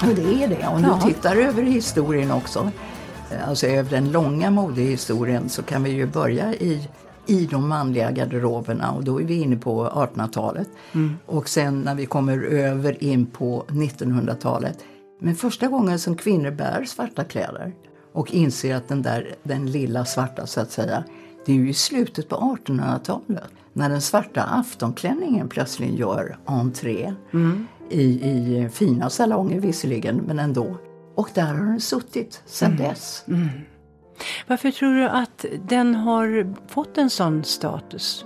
Det 0.02 0.44
är 0.44 0.48
det. 0.48 0.68
Om 0.68 0.84
Ja. 0.84 1.00
du 1.04 1.14
tittar 1.14 1.36
över 1.36 1.64
historien 1.64 2.32
också, 2.32 2.72
alltså 3.48 3.68
över 3.68 3.90
den 3.90 4.12
långa 4.12 4.52
modehistorien, 4.52 5.50
så 5.50 5.64
kan 5.64 5.84
vi 5.84 5.90
ju 5.90 6.06
börja 6.06 6.54
i, 6.54 6.88
i 7.26 7.46
de 7.46 7.68
manliga 7.70 8.12
garderoberna 8.12 8.92
och 8.92 9.04
då 9.04 9.22
är 9.22 9.26
vi 9.26 9.42
inne 9.42 9.56
på 9.56 9.88
1800-talet. 9.90 10.70
Och 11.26 11.50
sen 11.50 11.82
när 11.82 11.96
vi 11.96 12.06
kommer 12.06 12.38
över 12.44 13.04
in 13.04 13.26
på 13.26 13.66
1900-talet. 13.68 14.78
Men 15.22 15.36
första 15.36 15.68
gången 15.68 16.00
som 16.00 16.16
kvinnor 16.16 16.52
bär 16.52 16.86
svarta 16.88 17.24
kläder 17.24 17.74
och 18.14 18.34
inser 18.34 18.76
att 18.76 18.88
den 18.88 19.02
där, 19.02 19.36
den 19.44 19.72
lilla 19.72 20.06
svarta 20.06 20.48
så 20.48 20.62
att 20.62 20.72
säga, 20.72 21.04
det 21.46 21.52
är 21.52 21.56
ju 21.56 21.70
i 21.70 21.74
slutet 21.74 22.30
på 22.30 22.36
1800-talet. 22.66 23.44
När 23.74 23.90
den 23.90 24.02
svarta 24.02 24.44
aftonklänningen 24.44 25.50
plötsligt 25.50 26.00
gör 26.00 26.38
entré 26.46 27.14
i, 27.90 28.02
i 28.02 28.70
fina 28.74 29.10
salonger 29.10 29.60
visserligen, 29.60 30.16
men 30.28 30.40
ändå. 30.40 30.78
Och 31.16 31.30
där 31.34 31.54
har 31.54 31.66
den 31.66 31.82
suttit 31.82 32.42
sedan 32.46 32.78
dess. 32.78 33.26
Varför 34.48 34.72
tror 34.72 34.94
du 34.94 35.10
att 35.10 35.46
den 35.68 35.96
har 35.96 36.54
fått 36.68 36.98
en 36.98 37.10
sån 37.10 37.44
status? 37.44 38.26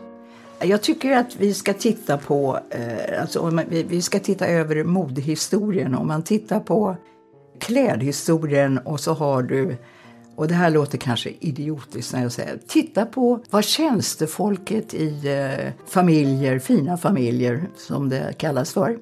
Jag 0.59 0.81
tycker 0.81 1.17
att 1.17 1.35
vi 1.35 1.53
ska 1.53 1.73
titta 1.73 2.17
på, 2.17 2.59
eh, 2.69 3.21
alltså, 3.21 3.63
vi 3.69 4.01
ska 4.01 4.19
titta 4.19 4.47
över 4.47 4.83
modehistorien. 4.83 5.95
Om 5.95 6.07
man 6.07 6.23
tittar 6.23 6.59
på 6.59 6.95
klädhistorien 7.59 8.77
och 8.77 8.99
så 8.99 9.13
har 9.13 9.43
du, 9.43 9.77
och 10.35 10.47
det 10.47 10.53
här 10.53 10.69
låter 10.69 10.97
kanske 10.97 11.29
idiotiskt 11.39 12.13
när 12.13 12.21
jag 12.21 12.31
säger 12.31 12.59
titta 12.67 13.05
på 13.05 13.39
vad 13.49 13.63
tjänstefolket 13.63 14.93
i 14.93 15.27
eh, 15.27 15.71
familjer, 15.87 16.59
fina 16.59 16.97
familjer 16.97 17.67
som 17.77 18.09
det 18.09 18.33
kallas 18.37 18.73
för, 18.73 18.97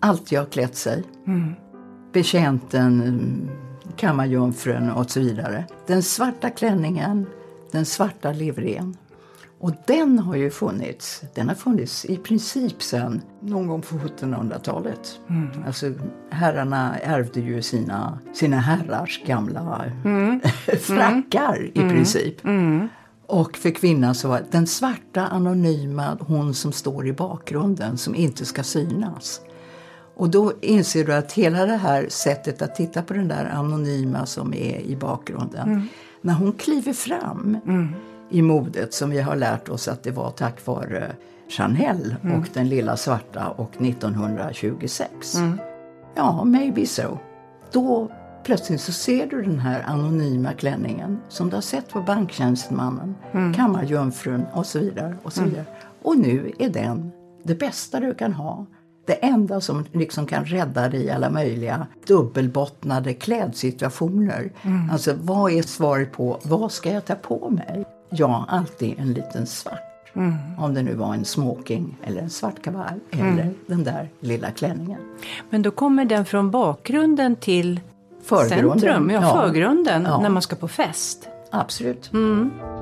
alltid 0.00 0.38
har 0.38 0.46
klätt 0.46 0.76
sig. 0.76 1.04
Betjänten, 2.12 3.02
mm, 3.02 3.48
kammarjungfrun 3.96 4.90
och 4.90 5.10
så 5.10 5.20
vidare. 5.20 5.64
Den 5.86 6.02
svarta 6.02 6.50
klänningen, 6.50 7.26
den 7.72 7.86
svarta 7.86 8.32
livrén. 8.32 8.96
Och 9.58 9.72
den 9.86 10.18
har 10.18 10.36
ju 10.36 10.50
funnits, 10.50 11.22
den 11.34 11.48
har 11.48 11.54
funnits 11.54 12.04
i 12.04 12.16
princip 12.16 12.82
sedan 12.82 13.22
någon 13.40 13.66
gång 13.66 13.82
på 13.82 13.94
1700-talet. 13.94 15.20
Alltså 15.66 15.92
herrarna 16.30 16.98
ärvde 16.98 17.40
ju 17.40 17.62
sina, 17.62 18.18
sina 18.34 18.56
herrars 18.56 19.22
gamla 19.26 19.84
frackar 20.80 21.70
i 21.74 21.80
princip. 21.80 22.34
Och 23.26 23.56
för 23.56 23.70
kvinnan 23.70 24.14
så 24.14 24.28
var 24.28 24.42
den 24.50 24.66
svarta 24.66 25.26
anonyma, 25.26 26.16
hon 26.20 26.54
som 26.54 26.72
står 26.72 27.06
i 27.06 27.12
bakgrunden, 27.12 27.98
som 27.98 28.14
inte 28.14 28.44
ska 28.44 28.62
synas. 28.62 29.40
Och 30.16 30.30
då 30.30 30.52
inser 30.60 31.04
du 31.04 31.14
att 31.14 31.32
hela 31.32 31.66
det 31.66 31.76
här 31.76 32.06
sättet 32.08 32.62
att 32.62 32.74
titta 32.74 33.02
på 33.02 33.14
den 33.14 33.28
där 33.28 33.44
anonyma 33.54 34.26
som 34.26 34.54
är 34.54 34.80
i 34.80 34.96
bakgrunden. 34.96 35.88
När 36.20 36.34
hon 36.34 36.52
kliver 36.52 36.92
fram 36.92 37.58
i 38.30 38.42
modet 38.42 38.94
som 38.94 39.10
vi 39.10 39.20
har 39.20 39.36
lärt 39.36 39.68
oss 39.68 39.88
att 39.88 40.02
det 40.02 40.10
var 40.10 40.30
tack 40.30 40.66
vare 40.66 41.12
Chanel 41.48 42.14
och 42.22 42.48
den 42.54 42.68
lilla 42.68 42.96
svarta 42.96 43.48
och 43.48 43.82
1926. 43.82 45.36
Ja, 46.14 46.44
maybe 46.44 46.86
so. 46.86 47.18
Då 47.72 48.10
plötsligt 48.44 48.80
så 48.80 48.92
ser 48.92 49.26
du 49.26 49.42
den 49.42 49.58
här 49.58 49.82
anonyma 49.86 50.52
klänningen 50.52 51.20
som 51.28 51.50
du 51.50 51.56
har 51.56 51.62
sett 51.62 51.88
på 51.88 52.00
banktjänstemannen, 52.00 53.14
kammarjungfrun 53.56 54.44
och 54.52 54.66
så 54.66 54.78
vidare. 54.78 55.16
Och, 55.22 55.32
så 55.32 55.44
vidare. 55.44 55.64
och 56.02 56.18
nu 56.18 56.52
är 56.58 56.70
den 56.70 57.12
det 57.42 57.54
bästa 57.54 58.00
du 58.00 58.14
kan 58.14 58.32
ha. 58.32 58.66
Det 59.06 59.12
enda 59.24 59.60
som 59.60 59.84
liksom 59.92 60.26
kan 60.26 60.44
rädda 60.44 60.88
dig 60.88 61.04
i 61.04 61.10
alla 61.10 61.30
möjliga 61.30 61.86
dubbelbottnade 62.06 63.14
klädsituationer. 63.14 64.50
Alltså 64.92 65.14
vad 65.20 65.52
är 65.52 65.62
svaret 65.62 66.12
på 66.12 66.38
vad 66.42 66.72
ska 66.72 66.90
jag 66.92 67.04
ta 67.04 67.14
på 67.14 67.50
mig? 67.50 67.84
Ja, 68.10 68.44
alltid 68.48 68.94
en 68.98 69.12
liten 69.12 69.46
svart. 69.46 69.80
Om 70.58 70.74
det 70.74 70.82
nu 70.82 70.94
var 70.94 71.14
en 71.14 71.24
smoking 71.24 71.96
eller 72.04 72.22
en 72.22 72.30
svart 72.30 72.62
kavaj 72.62 72.94
eller 73.10 73.54
den 73.66 73.84
där 73.84 74.08
lilla 74.20 74.50
klänningen. 74.50 75.00
Men 75.50 75.62
då 75.62 75.70
kommer 75.70 76.04
den 76.04 76.24
från 76.24 76.50
bakgrunden 76.50 77.36
till 77.36 77.80
Förgrunden. 78.24 78.80
centrum, 78.80 79.10
ja, 79.10 79.20
Ja. 79.22 79.32
förgrunden, 79.42 80.02
Ja. 80.04 80.20
när 80.22 80.28
man 80.28 80.42
ska 80.42 80.56
på 80.56 80.68
fest. 80.68 81.28
Absolut. 81.50 82.06
Och 82.08 82.75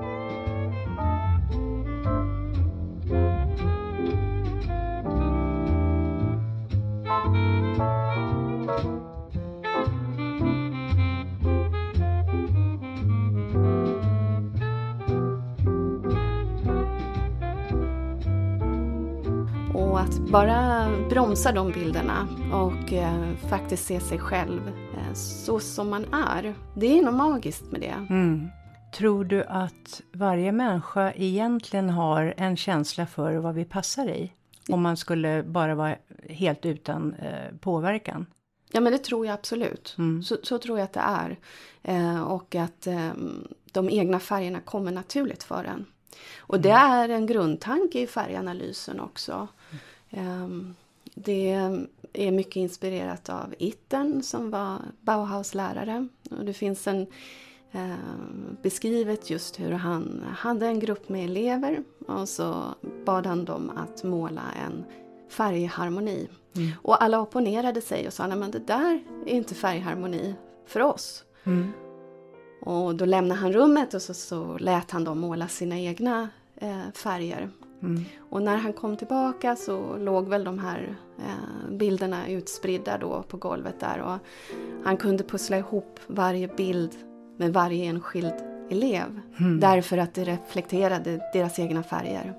bara 20.35 20.89
bromsa 21.09 21.53
de 21.53 21.73
bilderna 21.73 22.29
och 22.53 22.93
eh, 22.93 23.35
faktiskt 23.51 23.87
se 23.87 24.01
sig 24.01 24.19
själv 24.19 24.69
eh, 24.69 25.15
så 25.15 25.61
som 25.61 25.91
man 25.91 26.15
är. 26.15 26.55
Det 26.77 26.99
är 26.99 27.03
något 27.03 27.15
magiskt 27.15 27.73
med 27.73 27.81
det. 27.81 28.07
Mm. 28.11 28.49
Tror 28.95 29.25
du 29.25 29.45
att 29.45 30.03
varje 30.13 30.53
människa 30.53 31.13
egentligen 31.13 31.91
har 31.91 32.35
en 32.37 32.57
känsla 32.57 33.07
för 33.07 33.37
vad 33.37 33.55
vi 33.55 33.65
passar 33.65 34.09
i? 34.09 34.33
Om 34.69 34.83
man 34.83 34.97
skulle 34.97 35.43
bara 35.43 35.75
vara 35.75 35.97
helt 36.29 36.67
utan 36.67 37.15
eh, 37.15 37.57
påverkan? 37.61 38.27
Ja 38.73 38.81
men 38.81 38.93
det 38.93 38.99
tror 38.99 39.27
jag 39.27 39.35
absolut. 39.35 39.95
Mm. 39.99 40.23
Så, 40.23 40.37
så 40.43 40.59
tror 40.59 40.79
jag 40.79 40.85
att 40.85 40.93
det 40.93 41.01
är. 41.01 41.39
Eh, 41.83 42.23
och 42.23 42.55
att 42.55 42.87
eh, 42.87 43.11
de 43.73 43.91
egna 43.91 44.21
färgerna 44.21 44.61
kommer 44.61 44.93
naturligt 44.93 45.43
för 45.43 45.65
en. 45.65 45.87
Och 46.39 46.61
det 46.61 46.71
är 46.71 47.09
en 47.09 47.27
grundtanke 47.27 48.01
i 48.01 48.07
färganalysen 48.07 49.01
också. 49.01 49.49
Eh, 50.17 50.49
det 51.15 51.51
är 52.13 52.31
mycket 52.31 52.57
inspirerat 52.57 53.29
av 53.29 53.55
Itten 53.59 54.23
som 54.23 54.51
var 54.51 54.79
Bauhaus-lärare. 55.01 56.09
Och 56.31 56.45
det 56.45 56.53
finns 56.53 56.87
en 56.87 57.07
eh, 57.73 57.95
beskrivet 58.63 59.31
just 59.31 59.61
hur 59.61 59.73
han 59.73 60.25
hade 60.37 60.67
en 60.67 60.81
grupp 60.81 61.09
med 61.09 61.25
elever 61.25 61.83
och 62.07 62.29
så 62.29 62.75
bad 63.05 63.27
han 63.27 63.45
dem 63.45 63.71
att 63.77 64.05
måla 64.05 64.43
en 64.67 64.85
färgharmoni. 65.29 66.29
Och 66.83 67.03
alla 67.03 67.21
opponerade 67.21 67.81
sig 67.81 68.07
och 68.07 68.13
sa, 68.13 68.27
nej 68.27 68.39
men 68.39 68.51
det 68.51 68.67
där 68.67 69.03
är 69.27 69.33
inte 69.33 69.55
färgharmoni 69.55 70.35
för 70.67 70.81
oss. 70.81 71.25
Och 72.61 72.95
då 72.95 73.05
lämnade 73.05 73.41
han 73.41 73.53
rummet 73.53 73.95
och 73.95 74.03
så, 74.03 74.15
så 74.15 74.59
lät 74.59 74.91
han 74.91 75.05
dem 75.05 75.21
måla 75.21 75.49
sina 75.49 75.79
egna 75.79 76.29
eh, 76.57 76.91
färger. 76.95 77.51
Och 78.19 78.43
när 78.43 78.57
han 78.57 78.73
kom 78.73 78.97
tillbaka 78.97 79.57
så 79.57 79.97
låg 79.97 80.29
väl 80.29 80.45
de 80.45 80.59
här 80.59 80.97
eh, 81.19 81.71
bilderna 81.71 82.29
utspridda 82.29 82.99
då 82.99 83.23
på 83.23 83.37
golvet 83.37 83.81
där 83.81 84.01
och 84.01 84.19
han 84.85 84.97
kunde 84.97 85.25
pussla 85.25 85.59
ihop 85.59 86.01
varje 86.07 86.49
bild 86.49 86.91
med 87.37 87.53
varje 87.53 87.85
enskild 87.85 88.35
elev. 88.71 89.21
Därför 89.61 89.99
att 89.99 90.15
det 90.15 90.25
reflekterade 90.25 91.21
deras 91.33 91.59
egna 91.59 91.83
färger. 91.83 92.35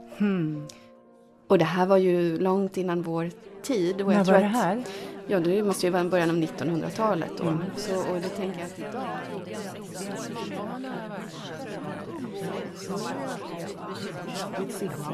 Och 1.48 1.58
det 1.58 1.66
här 1.66 1.86
var 1.86 1.98
ju 1.98 2.40
långt 2.40 2.78
innan 2.78 3.02
vår 3.02 3.30
tid. 3.62 4.02
Och 4.02 4.08
När 4.08 4.24
var 4.24 4.34
det 4.40 4.46
att- 4.46 4.52
här? 4.52 4.84
Ja, 5.28 5.40
det 5.40 5.64
måste 5.64 5.86
ju 5.86 5.92
vara 5.92 6.04
början 6.04 6.30
av 6.30 6.36
1900-talet 6.36 7.30
då. 7.38 7.58
Så, 7.78 7.96
och 8.00 8.16
det 8.22 8.30
tänker 8.30 8.60
jag 8.60 8.66
att 8.68 8.80
idag... 8.80 9.08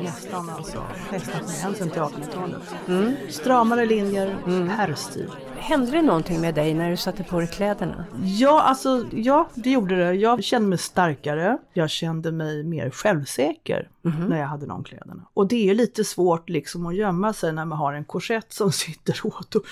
Nästan 0.04 0.50
alltså. 0.50 0.84
Nästan 1.12 1.34
helst 1.64 1.82
till 1.82 1.92
1800-talet. 1.92 3.34
Stramare 3.34 3.86
linjer, 3.86 4.36
herrstil. 4.70 5.30
Hände 5.58 5.92
det 5.92 6.02
någonting 6.02 6.42
med 6.42 6.56
dig 6.56 6.74
när 6.74 6.90
du 6.90 6.98
satte 6.98 7.24
på 7.24 7.40
dig 7.40 7.48
kläderna? 7.48 8.06
Ja, 8.24 8.62
alltså 8.62 9.06
ja, 9.12 9.50
det 9.56 9.70
gjorde 9.72 9.96
det. 10.06 10.14
Jag 10.14 10.44
kände 10.44 10.68
mig 10.70 10.78
starkare. 10.78 11.58
Jag 11.74 11.90
kände 11.90 12.32
mig 12.32 12.64
mer 12.64 12.90
självsäker 12.90 13.90
när 14.02 14.40
jag 14.40 14.48
hade 14.48 14.66
de 14.66 14.84
kläderna. 14.84 15.28
Och 15.34 15.48
det 15.48 15.70
är 15.70 15.74
lite 15.76 16.04
svårt 16.04 16.50
liksom 16.50 16.86
att 16.86 16.96
gömma 16.96 17.34
sig 17.34 17.54
när 17.54 17.66
man 17.66 17.78
har 17.78 17.94
en 17.94 18.06
korsett 18.06 18.54
som 18.54 18.72
sitter 18.72 19.20
åt. 19.24 19.56
Och, 19.56 19.64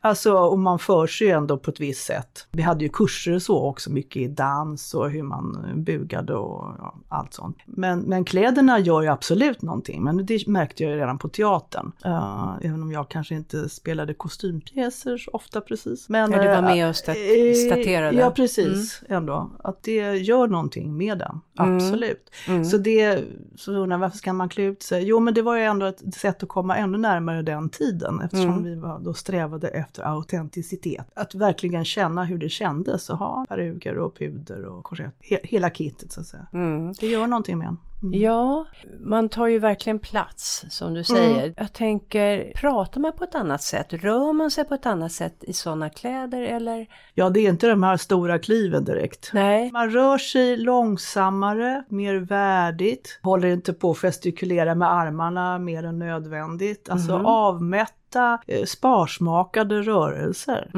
alltså, 0.00 0.32
och 0.32 0.58
man 0.58 0.78
för 0.78 1.06
sig 1.06 1.30
ändå 1.30 1.58
på 1.58 1.70
ett 1.70 1.80
visst 1.80 2.06
sätt. 2.06 2.46
Vi 2.52 2.62
hade 2.62 2.84
ju 2.84 2.90
kurser 2.90 3.34
och 3.34 3.42
så 3.42 3.62
också, 3.62 3.90
mycket 3.90 4.22
i 4.22 4.28
dans 4.28 4.94
och 4.94 5.10
hur 5.10 5.22
man 5.22 5.72
bugade 5.76 6.34
och 6.34 6.74
ja, 6.78 6.94
allt 7.08 7.34
sånt. 7.34 7.56
Men, 7.66 8.00
men 8.00 8.24
kläderna 8.24 8.78
gör 8.78 9.02
ju 9.02 9.08
absolut 9.08 9.62
någonting. 9.62 10.02
Men 10.04 10.26
det 10.26 10.46
märkte 10.46 10.82
jag 10.82 10.92
ju 10.92 10.98
redan 10.98 11.18
på 11.18 11.28
teatern. 11.28 11.92
Uh, 12.06 12.58
även 12.62 12.82
om 12.82 12.92
jag 12.92 13.08
kanske 13.08 13.34
inte 13.34 13.68
spelade 13.68 14.14
kostympjäser 14.14 15.18
så 15.18 15.30
ofta 15.30 15.60
precis. 15.60 16.08
Men, 16.08 16.32
Ja, 16.32 16.42
du 16.42 16.48
var 16.48 16.54
eh, 16.54 16.62
med 16.62 16.88
och 16.88 16.96
stat- 16.96 17.16
eh, 17.16 17.54
staterade. 17.66 18.18
Ja, 18.18 18.30
precis. 18.30 19.02
Ändå. 19.08 19.50
Att 19.64 19.82
det 19.82 20.16
gör 20.16 20.48
någonting 20.48 20.96
med 20.96 21.18
den. 21.18 21.40
Mm. 21.58 21.76
Absolut. 21.76 22.30
Så 22.70 22.76
det, 22.76 23.24
så 23.56 23.75
undrar 23.78 23.98
varför 23.98 24.18
ska 24.18 24.32
man 24.32 24.48
klä 24.48 24.62
ut 24.64 24.82
sig? 24.82 25.04
Jo, 25.04 25.20
men 25.20 25.34
det 25.34 25.42
var 25.42 25.56
ju 25.56 25.62
ändå 25.62 25.86
ett 25.86 26.14
sätt 26.14 26.42
att 26.42 26.48
komma 26.48 26.76
ännu 26.76 26.98
närmare 26.98 27.42
den 27.42 27.68
tiden 27.68 28.20
eftersom 28.20 28.50
Mm. 28.50 28.62
vi 28.64 28.74
var, 28.74 28.98
då 28.98 29.14
strävade 29.14 29.68
efter 29.68 30.02
autenticitet. 30.02 31.06
Att 31.14 31.34
verkligen 31.34 31.84
känna 31.84 32.24
hur 32.24 32.38
det 32.38 32.48
kändes 32.48 33.10
att 33.10 33.18
ha 33.18 33.44
peruker 33.48 33.98
och 33.98 34.18
puder 34.18 34.64
och 34.64 34.84
korsett. 34.84 35.14
He, 35.20 35.38
hela 35.42 35.70
kittet 35.70 36.12
så 36.12 36.20
att 36.20 36.26
säga. 36.26 36.46
Mm. 36.52 36.92
Det 37.00 37.06
gör 37.06 37.26
någonting 37.26 37.58
med 37.58 37.68
en. 37.68 37.78
Mm. 38.02 38.20
Ja, 38.20 38.66
man 39.00 39.28
tar 39.28 39.46
ju 39.46 39.58
verkligen 39.58 39.98
plats 39.98 40.64
som 40.68 40.94
du 40.94 41.04
säger. 41.04 41.54
Jag 41.56 41.72
tänker, 41.72 42.52
pratar 42.54 43.00
man 43.00 43.12
på 43.12 43.24
ett 43.24 43.34
annat 43.34 43.62
sätt? 43.62 43.92
Rör 43.92 44.32
man 44.32 44.50
sig 44.50 44.64
på 44.64 44.74
ett 44.74 44.86
annat 44.86 45.12
sätt 45.12 45.44
i 45.44 45.52
sådana 45.52 45.90
kläder 45.90 46.42
eller? 46.42 46.86
Ja, 47.14 47.30
det 47.30 47.40
är 47.40 47.48
inte 47.48 47.66
de 47.66 47.82
här 47.82 47.96
stora 47.96 48.38
kliven 48.38 48.84
direkt. 48.84 49.30
Nej. 49.32 49.70
Man 49.72 49.90
rör 49.90 50.18
sig 50.18 50.56
långsammare, 50.56 51.84
mer 51.88 52.14
värdigt, 52.14 53.20
håller 53.22 53.48
inte 53.48 53.72
på 53.72 53.90
att 53.90 53.98
gestikulera 53.98 54.74
med 54.74 54.92
armarna 54.92 55.58
mer 55.58 55.84
än 55.84 55.98
nödvändigt. 55.98 56.88
Alltså 56.88 57.12
avmätta, 57.12 57.92
eh, 58.16 58.64
sparsmakade 58.64 59.82
rörelser. 59.82 60.70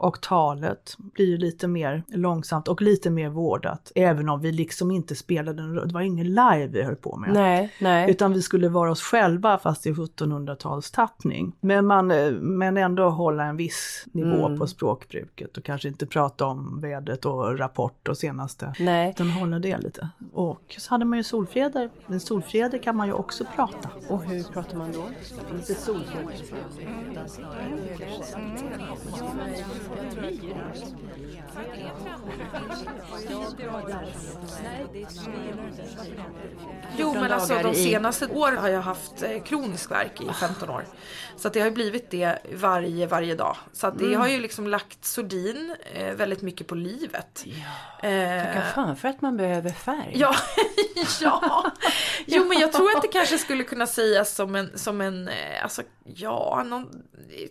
Och 0.00 0.20
talet 0.20 0.96
blir 0.98 1.38
lite 1.38 1.68
mer 1.68 2.02
långsamt 2.08 2.68
och 2.68 2.82
lite 2.82 3.10
mer 3.10 3.28
vårdat. 3.28 3.92
Även 3.94 4.28
om 4.28 4.40
vi 4.40 4.52
liksom 4.52 4.90
inte 4.90 5.14
spelade, 5.14 5.62
en, 5.62 5.74
det 5.74 5.94
var 5.94 6.00
ingen 6.00 6.26
live 6.26 6.66
vi 6.66 6.82
höll 6.82 6.96
på 6.96 7.16
med. 7.16 7.32
Nej, 7.32 7.72
nej. 7.80 8.10
Utan 8.10 8.32
vi 8.32 8.42
skulle 8.42 8.68
vara 8.68 8.90
oss 8.90 9.02
själva 9.02 9.58
fast 9.58 9.86
i 9.86 9.92
1700-talstappning. 9.92 11.52
Men, 11.60 11.86
man, 11.86 12.10
eh, 12.10 12.30
men 12.32 12.76
ändå 12.76 13.08
hålla 13.10 13.44
en 13.44 13.56
viss 13.56 14.04
nivå 14.12 14.46
Mm. 14.46 14.58
på 14.58 14.66
språkbruket 14.66 15.56
och 15.56 15.64
kanske 15.64 15.88
inte 15.88 16.06
prata 16.06 16.46
om 16.46 16.80
vädret 16.80 17.24
och 17.24 17.58
Rapport 17.58 18.08
och 18.08 18.16
senaste. 18.18 18.72
Nej. 18.78 19.10
Utan 19.10 19.30
hålla 19.30 19.58
det 19.58 19.78
lite. 19.78 20.08
Och 20.32 20.74
så 20.78 20.90
hade 20.94 21.04
man 21.04 21.18
ju 21.18 21.24
solfjäder. 21.24 21.90
Men 22.06 22.20
solfjäder 22.20 22.78
kan 22.78 22.96
man 22.96 23.06
ju 23.06 23.12
också 23.12 23.44
prata. 23.56 23.88
Och 24.08 24.24
hur 24.24 24.42
pratar 24.42 24.76
man 24.78 24.92
då? 24.92 25.04
Inte 25.54 25.74
solfjäder. 25.74 26.32
Jo 36.96 37.14
men 37.14 37.32
alltså 37.32 37.58
de 37.62 37.74
senaste 37.74 38.26
åren 38.26 38.58
har 38.58 38.68
jag 38.68 38.80
haft 38.80 39.22
eh, 39.22 39.42
kronisk 39.42 39.90
värk 39.90 40.20
i 40.20 40.32
15 40.40 40.70
år. 40.70 40.84
Så 41.36 41.48
att 41.48 41.54
det 41.54 41.60
har 41.60 41.66
ju 41.66 41.74
blivit 41.74 42.10
det 42.10 42.38
varje, 42.54 43.06
varje 43.06 43.34
dag. 43.34 43.56
Så 43.72 43.86
att 43.86 43.98
det 43.98 44.14
har 44.14 44.28
ju 44.28 44.40
liksom 44.40 44.66
lagt 44.66 45.04
sordin 45.04 45.76
eh, 45.94 46.14
väldigt 46.14 46.42
mycket 46.42 46.66
på 46.66 46.74
livet. 46.74 47.44
Eh, 48.02 48.44
Tacka 48.44 48.62
fan 48.74 48.96
för 48.96 49.08
att 49.08 49.20
man 49.20 49.36
behöver 49.36 49.70
färg. 49.70 50.12
Ja, 50.14 50.34
ja. 51.20 51.70
Jo 52.26 52.44
men 52.44 52.58
jag 52.58 52.72
tror 52.72 52.96
att 52.96 53.02
det 53.02 53.08
kanske 53.08 53.38
skulle 53.38 53.64
kunna 53.64 53.86
sägas 53.86 54.34
som 54.34 54.54
en, 54.54 54.78
som 54.78 55.00
en 55.00 55.28
eh, 55.28 55.62
alltså 55.62 55.82
ja, 56.04 56.61
någon, 56.70 57.02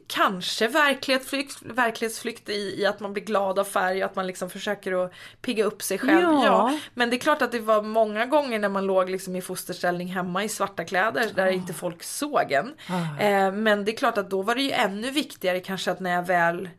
kanske 0.07 0.67
verklighetsflykt, 0.67 1.61
verklighetsflykt 1.61 2.49
i, 2.49 2.81
i 2.81 2.85
att 2.85 2.99
man 2.99 3.13
blir 3.13 3.23
glad 3.23 3.59
av 3.59 3.63
färg 3.63 4.03
och 4.03 4.09
att 4.09 4.15
man 4.15 4.27
liksom 4.27 4.49
försöker 4.49 5.05
att 5.05 5.13
pigga 5.41 5.63
upp 5.63 5.81
sig 5.81 5.97
själv. 5.97 6.21
Ja. 6.21 6.79
Men 6.93 7.09
det 7.09 7.15
är 7.15 7.19
klart 7.19 7.41
att 7.41 7.51
det 7.51 7.59
var 7.59 7.81
många 7.81 8.25
gånger 8.25 8.59
när 8.59 8.69
man 8.69 8.85
låg 8.85 9.09
liksom 9.09 9.35
i 9.35 9.41
fosterställning 9.41 10.07
hemma 10.07 10.43
i 10.43 10.49
svarta 10.49 10.85
kläder 10.85 11.31
där 11.35 11.47
inte 11.47 11.73
folk 11.73 12.03
såg 12.03 12.51
en. 12.51 12.73
Eh, 13.19 13.51
men 13.51 13.85
det 13.85 13.91
är 13.91 13.97
klart 13.97 14.17
att 14.17 14.29
då 14.29 14.41
var 14.41 14.55
det 14.55 14.61
ju 14.61 14.71
ännu 14.71 15.11
viktigare 15.11 15.59
kanske 15.59 15.91
att 15.91 15.99
när 15.99 16.11
jag 16.11 16.23
väl 16.27 16.69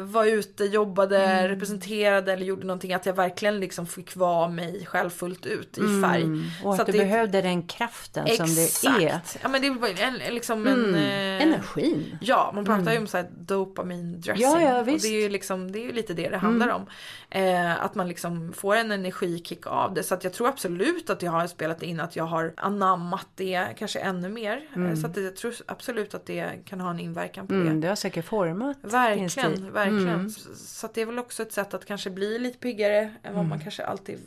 var 0.00 0.24
ute, 0.26 0.64
jobbade, 0.64 1.48
representerade 1.48 2.32
eller 2.32 2.44
gjorde 2.46 2.66
någonting 2.66 2.94
att 2.94 3.06
jag 3.06 3.14
verkligen 3.14 3.60
liksom 3.60 3.86
fick 3.86 4.16
vara 4.16 4.48
mig 4.48 4.86
själv 4.86 5.10
fullt 5.10 5.46
ut 5.46 5.78
i 5.78 6.02
färg. 6.02 6.24
Och 6.64 6.72
att 6.74 6.78
Så 6.80 6.84
du 6.84 6.92
det- 6.92 6.98
behövde 6.98 7.42
den 7.42 7.62
kraften 7.62 8.26
som 8.36 8.46
det 8.54 9.04
är. 9.04 9.20
Ja 9.42 9.48
men 9.48 9.62
det 9.62 9.70
var 9.70 9.88
en, 10.00 10.14
liksom 10.34 10.66
en... 10.66 10.94
eh, 10.94 11.42
Energin. 11.42 12.18
Ja, 12.20 12.52
man 12.54 12.64
pratar 12.64 12.92
ju 12.92 12.98
om 12.98 13.06
så 13.06 13.16
här 13.16 13.26
dopamin 13.38 14.20
dressing. 14.20 14.42
Ja, 14.42 14.62
ja, 14.62 14.80
och 14.80 14.88
visst. 14.88 15.04
det 15.04 15.08
är 15.16 15.22
ju 15.22 15.28
liksom, 15.28 15.72
det 15.72 15.78
är 15.78 15.82
ju 15.84 15.92
lite 15.92 16.14
det 16.14 16.28
det 16.28 16.36
handlar 16.36 16.68
om. 16.68 16.86
Eh, 17.30 17.84
att 17.84 17.94
man 17.94 18.08
liksom 18.08 18.52
får 18.52 18.76
en 18.76 18.90
energikick 18.92 19.66
av 19.66 19.94
det. 19.94 20.02
Så 20.02 20.14
att 20.14 20.24
jag 20.24 20.32
tror 20.32 20.48
absolut 20.48 21.10
att 21.10 21.22
jag 21.22 21.30
har 21.32 21.46
spelat 21.46 21.82
in 21.82 22.00
att 22.00 22.16
jag 22.16 22.24
har 22.24 22.52
anammat 22.56 23.26
det 23.34 23.66
kanske 23.78 23.98
ännu 23.98 24.28
mer. 24.28 24.60
Eh, 24.76 24.94
Så 24.94 25.06
att 25.06 25.16
jag 25.16 25.36
tror 25.36 25.54
absolut 25.66 26.14
att 26.14 26.26
det 26.26 26.50
kan 26.64 26.80
ha 26.80 26.90
en 26.90 27.00
inverkan 27.00 27.46
på 27.46 27.52
det. 27.52 27.60
Mm, 27.60 27.80
det 27.80 27.88
har 27.88 27.96
säkert 27.96 28.24
format 28.24 28.76
din 29.16 29.28
Verkligen, 29.62 30.00
stil. 30.00 30.04
verkligen. 30.06 30.30
Så- 30.30 30.54
Så 30.54 30.86
att 30.86 30.94
det 30.94 31.00
är 31.02 31.06
väl 31.06 31.18
också 31.18 31.42
ett 31.42 31.52
sätt 31.52 31.74
att 31.74 31.84
kanske 31.84 32.10
bli 32.10 32.38
lite 32.38 32.58
piggare 32.58 33.14
än 33.22 33.34
vad 33.34 33.44
man 33.44 33.60
kanske 33.60 33.84
alltid 33.84 34.18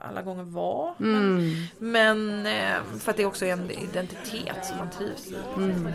alla 0.00 0.22
gånger 0.22 0.42
vara. 0.44 0.94
Mm. 1.00 1.52
Men, 1.78 2.26
men 2.38 2.46
eh, 2.46 2.82
för 2.98 3.10
att 3.10 3.16
det 3.16 3.24
också 3.26 3.44
är 3.46 3.52
en 3.52 3.70
identitet 3.70 4.66
som 4.66 4.76
man 4.78 4.90
trivs 4.90 5.26
i. 5.26 5.36
Mm. 5.56 5.88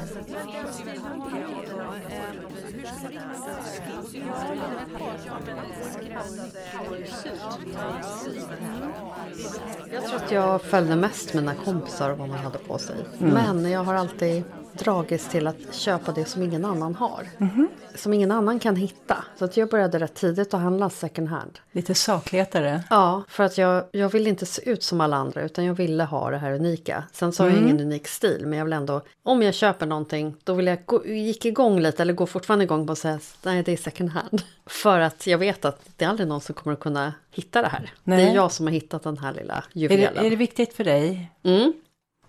Jag 9.91 10.03
tror 10.05 10.15
att 10.15 10.31
jag 10.31 10.61
följde 10.61 10.95
mest 10.95 11.33
mina 11.33 11.55
kompisar 11.55 12.09
och 12.09 12.17
vad 12.17 12.29
man 12.29 12.37
hade 12.39 12.57
på 12.57 12.77
sig. 12.77 12.95
Mm. 13.19 13.33
Men 13.33 13.71
jag 13.71 13.83
har 13.83 13.93
alltid 13.95 14.43
dragits 14.73 15.30
till 15.30 15.47
att 15.47 15.73
köpa 15.75 16.12
det 16.12 16.25
som 16.25 16.43
ingen 16.43 16.65
annan 16.65 16.95
har. 16.95 17.27
Mhm. 17.38 17.67
Som 17.95 18.13
ingen 18.13 18.32
annan 18.32 18.60
kan 18.60 18.75
hitta. 18.75 19.23
Så 19.39 19.45
att 19.45 19.58
jag 19.58 19.69
började 19.69 19.99
rätt 19.99 20.13
tidigt 20.15 20.53
att 20.53 20.60
handla 20.62 20.89
second 20.89 21.27
hand. 21.30 21.60
Lite 21.71 21.95
saklighetare. 21.95 22.84
Ja, 22.89 23.23
för 23.27 23.43
att 23.43 23.58
jag, 23.58 23.84
jag 23.91 24.10
ville 24.10 24.30
inte 24.30 24.45
se 24.45 24.69
ut 24.69 24.84
som 24.84 25.01
alla 25.01 25.17
andra 25.17 25.41
utan 25.41 25.65
jag 25.65 25.73
ville 25.73 26.03
ha 26.03 26.30
det 26.30 26.38
här 26.38 26.51
unika. 26.51 27.03
Sen 27.12 27.32
så 27.34 27.43
har 27.43 27.49
jag 27.49 27.58
Mm. 27.58 27.69
ingen 27.69 27.82
unik 27.86 28.08
stil 28.08 28.41
men 28.45 28.58
jag 28.58 28.65
vill 28.65 28.73
ändå, 28.73 29.01
om 29.23 29.41
jag 29.43 29.53
köper 29.53 29.86
någonting 29.86 30.36
då 30.43 30.53
vill 30.53 30.67
jag 30.67 30.86
gå, 30.86 31.06
gick 31.06 31.45
igång 31.45 31.80
lite 31.80 32.01
eller 32.01 32.13
går 32.13 32.25
fortfarande 32.25 32.65
igång 32.65 32.86
på 32.88 32.91
att 32.93 32.99
säga 32.99 33.19
nej 33.43 33.63
det 33.63 33.71
är 33.71 33.77
second 33.77 34.10
hand. 34.10 34.41
För 34.65 34.99
att 34.99 35.27
jag 35.27 35.38
vet 35.38 35.65
att 35.65 35.82
det 35.95 36.06
är 36.06 36.10
aldrig 36.10 36.27
någon 36.27 36.41
som 36.41 36.56
kommer 36.56 36.73
att 36.73 36.80
kunna 36.80 37.13
hitta 37.32 37.62
det 37.62 37.67
här. 37.67 37.82
Det 38.03 38.12
Nej. 38.12 38.30
är 38.30 38.36
jag 38.36 38.51
som 38.51 38.65
har 38.65 38.73
hittat 38.73 39.03
den 39.03 39.17
här 39.17 39.34
lilla 39.34 39.53
Är 39.56 39.63
juvelen. 39.80 40.13
det, 40.13 40.25
är 40.25 40.30
det 40.30 40.36
viktigt 40.36 40.73
för 40.73 40.84
dig? 40.84 41.32
Mm. 41.43 41.73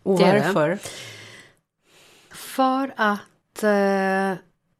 Och 0.03 0.19
Det 0.19 0.25
är 0.25 0.35
det. 0.35 0.79
För 2.59 2.93
att 2.97 3.63
eh, 3.63 4.39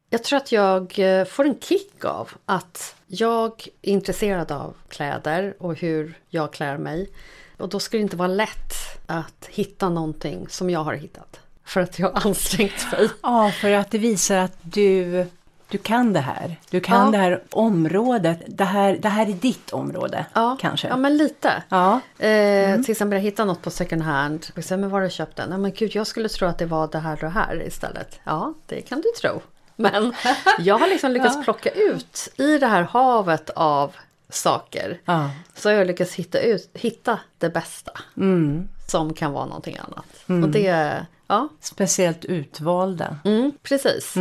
jag 0.09 0.23
tror 0.23 0.37
att 0.37 0.51
jag 0.51 0.99
eh, 0.99 1.25
får 1.25 1.45
en 1.45 1.59
kick 1.59 2.05
av 2.05 2.31
att 2.45 2.95
jag 3.07 3.67
är 3.81 3.91
intresserad 3.91 4.51
av 4.51 4.73
kläder 4.89 5.55
och 5.59 5.75
hur 5.75 6.17
jag 6.29 6.53
klär 6.53 6.77
mig. 6.77 7.09
Och 7.57 7.69
då 7.69 7.79
ska 7.79 7.97
det 7.97 8.01
inte 8.01 8.15
vara 8.15 8.27
lätt 8.27 8.73
att 9.05 9.45
hitta 9.49 9.89
någonting 9.89 10.47
som 10.49 10.69
jag 10.69 10.83
har 10.83 10.93
hittat. 10.93 11.39
För 11.63 11.81
att 11.81 11.99
jag 11.99 12.11
har 12.11 12.27
ansträngt 12.27 12.91
mig. 12.91 13.09
Ja, 13.21 13.51
för 13.61 13.71
att 13.71 13.91
det 13.91 13.97
visar 13.97 14.37
att 14.37 14.57
du, 14.61 15.25
du 15.71 15.77
kan 15.77 16.13
det 16.13 16.19
här. 16.19 16.59
Du 16.69 16.79
kan 16.79 17.05
Ja. 17.05 17.11
det 17.11 17.17
här 17.17 17.43
området. 17.51 18.39
Det 18.47 18.63
här, 18.63 18.97
det 19.01 19.09
här 19.09 19.29
är 19.29 19.33
ditt 19.33 19.69
område, 19.73 20.25
Ja, 20.33 20.57
kanske. 20.59 20.87
Ja, 20.87 20.97
men 20.97 21.17
lite. 21.17 21.63
Ja. 21.69 21.99
Eh, 22.19 22.81
Till 22.81 22.91
exempel 22.91 23.15
jag 23.17 23.23
hittade 23.23 23.47
något 23.47 23.61
på 23.61 23.69
second 23.69 24.01
hand. 24.01 24.45
Och 24.57 24.63
sen, 24.63 24.81
men 24.81 24.89
var 24.89 24.99
har 24.99 25.05
du 25.05 25.11
köpt 25.11 25.35
den? 25.35 25.49
Nej 25.49 25.57
men 25.57 25.71
gud, 25.71 25.95
jag 25.95 26.07
skulle 26.07 26.29
tro 26.29 26.47
att 26.47 26.57
det 26.57 26.65
var 26.65 26.87
det 26.87 26.99
här 26.99 27.13
och 27.13 27.19
det 27.19 27.29
här 27.29 27.63
istället. 27.67 28.19
Ja, 28.23 28.53
det 28.65 28.81
kan 28.81 29.01
du 29.01 29.11
tro. 29.21 29.41
Men 29.75 30.13
jag 30.59 30.77
har 30.77 30.87
liksom 30.87 31.11
lyckats 31.11 31.35
Ja. 31.35 31.41
plocka 31.43 31.69
ut 31.69 32.29
i 32.37 32.57
det 32.57 32.67
här 32.67 32.81
havet 32.83 33.49
av 33.49 33.95
saker. 34.29 34.99
Ja. 35.05 35.29
Så 35.55 35.69
har 35.69 35.73
jag 35.73 35.87
lyckats 35.87 36.13
hitta, 36.13 36.39
ut, 36.39 36.69
hitta 36.73 37.19
det 37.37 37.49
bästa. 37.49 37.91
Mm. 38.17 38.67
Som 38.87 39.13
kan 39.13 39.31
vara 39.31 39.45
någonting 39.45 39.77
annat. 39.77 40.05
Mm. 40.27 40.43
Och 40.43 40.49
det, 40.49 41.05
ja. 41.27 41.47
Speciellt 41.61 42.25
utvalda. 42.25 43.17
Mm, 43.25 43.51
precis. 43.63 44.15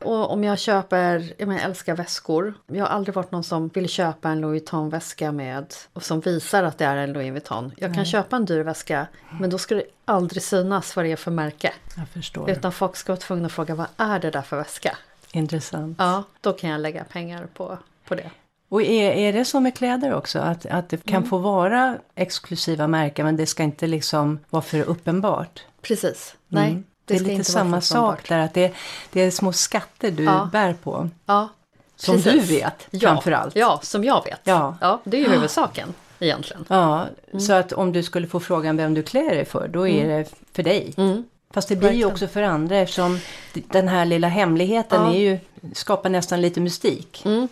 Mm. 0.00 0.12
Och 0.12 0.30
om 0.30 0.44
jag 0.44 0.58
köper, 0.58 1.32
jag, 1.38 1.48
menar, 1.48 1.60
jag 1.60 1.70
älskar 1.70 1.96
väskor. 1.96 2.54
Jag 2.66 2.84
har 2.84 2.90
aldrig 2.90 3.14
varit 3.14 3.30
någon 3.30 3.44
som 3.44 3.68
vill 3.68 3.88
köpa 3.88 4.28
en 4.28 4.40
Louis 4.40 4.62
Vuitton-väska 4.62 5.32
med 5.32 5.74
och 5.92 6.02
som 6.02 6.20
visar 6.20 6.62
att 6.62 6.78
det 6.78 6.84
är 6.84 6.96
en 6.96 7.12
Louis 7.12 7.32
Vuitton. 7.32 7.72
Jag 7.76 7.88
kan 7.90 7.96
Nej. 7.96 8.06
köpa 8.06 8.36
en 8.36 8.44
dyr 8.44 8.60
väska 8.60 9.06
men 9.40 9.50
då 9.50 9.58
ska 9.58 9.74
det 9.74 9.84
aldrig 10.04 10.42
synas 10.42 10.96
vad 10.96 11.04
det 11.04 11.12
är 11.12 11.16
för 11.16 11.30
märke. 11.30 11.72
Jag 11.96 12.08
förstår. 12.08 12.50
Utan 12.50 12.72
folk 12.72 12.96
ska 12.96 13.12
vara 13.12 13.20
tvungna 13.20 13.46
att 13.46 13.52
fråga 13.52 13.74
vad 13.74 13.86
är 13.96 14.18
det 14.18 14.30
där 14.30 14.42
för 14.42 14.56
väska? 14.56 14.96
Intressant. 15.32 15.96
Ja, 15.98 16.22
då 16.40 16.52
kan 16.52 16.70
jag 16.70 16.80
lägga 16.80 17.04
pengar 17.04 17.46
på, 17.54 17.78
på 18.08 18.14
det. 18.14 18.30
Och 18.68 18.82
är, 18.82 19.10
är 19.10 19.32
det 19.32 19.44
så 19.44 19.60
med 19.60 19.76
kläder 19.76 20.14
också? 20.14 20.38
Att, 20.38 20.66
att 20.66 20.88
det 20.88 21.04
kan 21.04 21.16
Mm. 21.16 21.28
få 21.30 21.38
vara 21.38 21.98
exklusiva 22.14 22.86
märken 22.86 23.26
men 23.26 23.36
det 23.36 23.46
ska 23.46 23.62
inte 23.62 23.86
liksom 23.86 24.38
vara 24.50 24.62
för 24.62 24.80
uppenbart? 24.82 25.64
Precis, 25.82 26.36
nej. 26.48 26.70
Mm. 26.70 26.84
Det, 27.06 27.14
Det, 27.14 27.20
är 27.20 27.36
lite 27.38 27.44
samma 27.44 27.80
sak 27.80 28.28
där, 28.28 28.38
att 28.38 28.54
det, 28.54 28.72
det 29.12 29.20
är 29.20 29.30
små 29.30 29.52
skatter 29.52 30.10
du 30.10 30.24
Ja. 30.24 30.48
bär 30.52 30.72
på. 30.82 31.08
Ja, 31.26 31.48
Som 31.96 32.14
precis. 32.16 32.32
du 32.32 32.54
vet, 32.56 32.86
ja, 32.90 33.00
framförallt. 33.00 33.56
Ja, 33.56 33.80
som 33.82 34.04
jag 34.04 34.24
vet. 34.24 34.40
Ja. 34.44 34.76
ja 34.80 35.00
det 35.04 35.16
är 35.16 35.20
ju 35.20 35.28
huvudsaken 35.30 35.94
egentligen. 36.18 36.64
Ja, 36.68 37.06
Mm. 37.30 37.40
så 37.40 37.52
att 37.52 37.72
om 37.72 37.92
du 37.92 38.02
skulle 38.02 38.26
få 38.26 38.40
frågan 38.40 38.76
vem 38.76 38.94
du 38.94 39.02
klär 39.02 39.34
dig 39.34 39.44
för, 39.44 39.68
då 39.68 39.88
är 39.88 40.04
Mm. 40.04 40.08
det 40.18 40.30
för 40.52 40.62
dig. 40.62 40.94
Mm. 40.96 41.24
Fast 41.50 41.68
det 41.68 41.76
blir 41.76 41.92
ju 41.92 42.04
också 42.04 42.26
för 42.28 42.42
andra 42.42 42.76
eftersom 42.76 43.18
den 43.52 43.88
här 43.88 44.04
lilla 44.04 44.28
hemligheten 44.28 45.02
Ja. 45.02 45.14
är 45.14 45.18
ju, 45.18 45.38
skapar 45.74 46.10
nästan 46.10 46.40
lite 46.40 46.60
mystik. 46.60 47.22
Mm. 47.24 47.48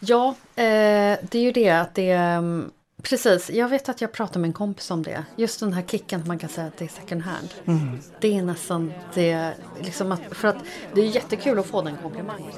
Ja, 0.00 0.28
eh, 0.56 1.18
det 1.22 1.34
är 1.34 1.40
ju 1.40 1.52
det 1.52 1.70
att 1.70 1.94
det 1.94 2.10
mm, 2.12 2.70
Precis, 3.02 3.50
jag 3.50 3.68
vet 3.68 3.88
att 3.88 4.00
jag 4.00 4.12
pratade 4.12 4.38
med 4.38 4.48
en 4.48 4.52
kompis 4.52 4.90
om 4.90 5.02
det. 5.02 5.24
Just 5.36 5.60
den 5.60 5.72
här 5.72 5.82
kicken 5.82 6.20
att 6.20 6.26
man 6.26 6.38
kan 6.38 6.48
säga 6.48 6.66
att 6.66 6.76
det 6.76 6.84
är 6.84 6.88
second 6.88 7.22
hand. 7.22 7.48
Mm. 7.64 7.98
Det 8.20 8.36
är 8.36 8.42
nästan 8.42 8.92
det, 9.14 9.54
liksom 9.80 10.12
att, 10.12 10.20
för 10.30 10.48
att 10.48 10.56
det 10.94 11.00
är 11.00 11.04
jättekul 11.06 11.58
att 11.58 11.66
få 11.66 11.82
den 11.82 11.96
komplimangen. 12.02 12.52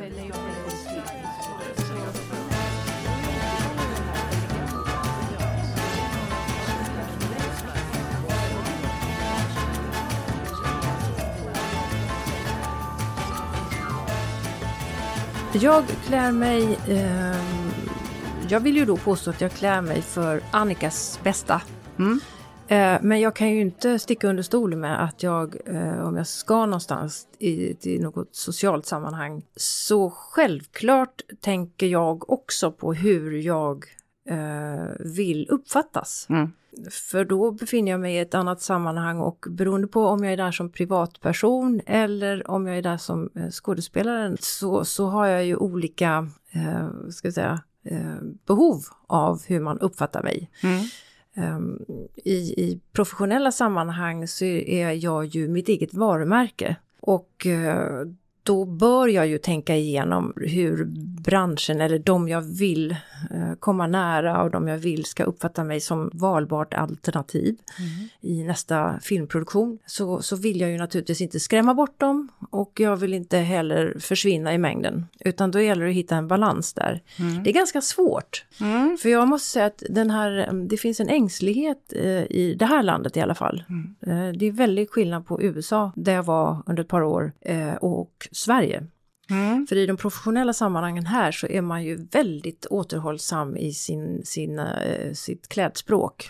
Jag 15.53 15.85
klär 16.07 16.33
mig... 16.33 16.79
ehm, 16.89 17.71
jag 18.51 18.61
vill 18.61 18.77
ju 18.77 18.85
då 18.85 18.97
påstå 18.97 19.31
att 19.31 19.41
jag 19.41 19.53
klär 19.53 19.81
mig 19.81 20.03
för 20.03 20.43
Annikas 20.51 21.21
bästa. 21.25 21.63
Eh, 22.69 22.99
men 23.03 23.21
jag 23.21 23.37
kan 23.37 23.51
ju 23.51 23.61
inte 23.61 23.99
sticka 23.99 24.29
under 24.29 24.43
stolen 24.43 24.81
med 24.81 25.05
att 25.05 25.23
jag, 25.23 25.57
eh, 25.67 26.07
om 26.07 26.17
jag 26.17 26.27
ska 26.27 26.67
någonstans 26.67 27.27
i, 27.39 27.75
till 27.75 28.03
något 28.03 28.37
socialt 28.37 28.87
sammanhang, 28.87 29.43
så 29.57 30.11
självklart 30.11 31.23
tänker 31.41 31.87
jag 31.87 32.31
också 32.31 32.73
på 32.73 32.93
hur 32.95 33.33
jag 33.33 33.85
eh, 34.29 34.95
vill 34.99 35.47
uppfattas. 35.51 36.27
För 36.91 37.25
då 37.25 37.51
befinner 37.51 37.91
jag 37.91 38.01
mig 38.01 38.15
i 38.15 38.19
ett 38.19 38.35
annat 38.35 38.61
sammanhang 38.63 39.19
och 39.21 39.47
beroende 39.49 39.87
på 39.87 40.07
om 40.07 40.25
jag 40.25 40.33
är 40.33 40.37
där 40.37 40.53
som 40.53 40.73
privatperson 40.73 41.81
eller 41.87 42.51
om 42.51 42.67
jag 42.67 42.79
är 42.79 42.83
där 42.83 42.97
som 42.97 43.31
skådespelare 43.51 44.37
så, 44.41 44.85
så 44.85 45.07
har 45.07 45.27
jag 45.27 45.45
ju 45.45 45.57
olika 45.57 46.29
eh, 46.53 46.89
ska 47.11 47.27
jag 47.27 47.35
säga, 47.35 47.61
behov 48.47 48.85
av 49.07 49.43
hur 49.47 49.61
man 49.61 49.79
uppfattar 49.79 50.23
mig. 50.23 50.51
Ehm, 51.35 51.79
I, 52.25 52.35
I 52.37 52.81
professionella 52.93 53.53
sammanhang 53.53 54.29
så 54.29 54.45
är 54.45 54.91
jag 54.91 55.27
ju 55.27 55.49
mitt 55.49 55.69
eget 55.69 55.95
varumärke 55.95 56.77
och 57.01 57.47
eh, 57.47 58.07
då 58.43 58.65
bör 58.65 59.09
jag 59.09 59.27
ju 59.27 59.39
tänka 59.39 59.77
igenom 59.77 60.33
hur 60.37 60.85
branschen 61.23 61.81
eller 61.81 61.99
de 61.99 62.29
jag 62.29 62.43
vill 62.43 62.91
eh, 63.31 63.55
komma 63.61 63.87
nära 63.87 64.43
och 64.43 64.51
de 64.51 64.69
jag 64.69 64.79
vill 64.79 65.05
ska 65.05 65.25
uppfatta 65.25 65.65
mig 65.65 65.81
som 65.81 66.11
valbart 66.13 66.75
alternativ 66.75 67.57
i 68.21 68.43
nästa 68.43 69.01
filmproduktion. 69.03 69.79
Så, 69.87 70.23
så 70.23 70.37
vill 70.37 70.61
jag 70.61 70.71
ju 70.71 70.79
naturligtvis 70.79 71.21
inte 71.21 71.41
skrämma 71.41 71.75
bort 71.75 72.01
dem 72.01 72.29
och 72.51 72.81
jag 72.81 72.97
vill 72.97 73.15
inte 73.15 73.39
heller 73.39 73.97
försvinna 73.99 74.55
i 74.55 74.59
mängden. 74.59 75.07
Utan 75.21 75.51
då 75.51 75.61
gäller 75.61 75.85
det 75.85 75.91
att 75.91 75.97
hitta 75.97 76.17
en 76.17 76.29
balans 76.29 76.73
där. 76.73 77.03
Mm. 77.19 77.43
Det 77.43 77.51
är 77.51 77.55
ganska 77.55 77.81
svårt. 77.81 78.45
För 79.03 79.09
jag 79.09 79.29
måste 79.29 79.49
säga 79.49 79.67
att 79.67 79.83
den 79.89 80.11
här, 80.11 80.53
det 80.69 80.77
finns 80.77 81.01
en 81.01 81.09
ängslighet 81.09 81.93
eh, 81.97 82.23
i 82.31 82.57
det 82.59 82.67
här 82.67 82.83
landet 82.83 83.17
i 83.17 83.21
alla 83.21 83.35
fall. 83.35 83.65
Eh, 84.01 84.29
det 84.29 84.47
är 84.47 84.53
väldigt 84.53 84.91
skillnad 84.91 85.27
på 85.27 85.43
USA, 85.43 85.93
där 85.97 86.15
jag 86.15 86.23
var 86.23 86.63
under 86.67 86.83
ett 86.83 86.89
par 86.89 87.03
år, 87.03 87.33
eh, 87.41 87.75
och 87.75 88.29
Sverige. 88.33 88.87
För 89.69 89.77
i 89.77 89.87
de 89.87 89.97
professionella 89.97 90.53
sammanhangen 90.53 91.07
här 91.07 91.33
så 91.33 91.47
är 91.47 91.61
man 91.61 91.85
ju 91.85 92.07
väldigt 92.13 92.67
återhållsam 92.67 93.57
i 93.57 93.73
sin, 93.73 94.23
sin, 94.25 94.59
eh, 94.59 95.13
sitt 95.13 95.49
klädspråk. 95.49 96.29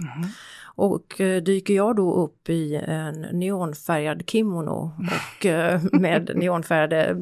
Och 0.81 1.21
eh, 1.21 1.43
dyker 1.43 1.75
jag 1.75 1.97
då 1.97 2.15
upp 2.15 2.49
i 2.49 2.77
en 2.87 3.21
neonfärgad 3.21 4.31
kimono 4.31 4.93
och 5.39 5.47
eh, 5.47 5.83
med 5.93 6.31
neonfärgade 6.35 7.17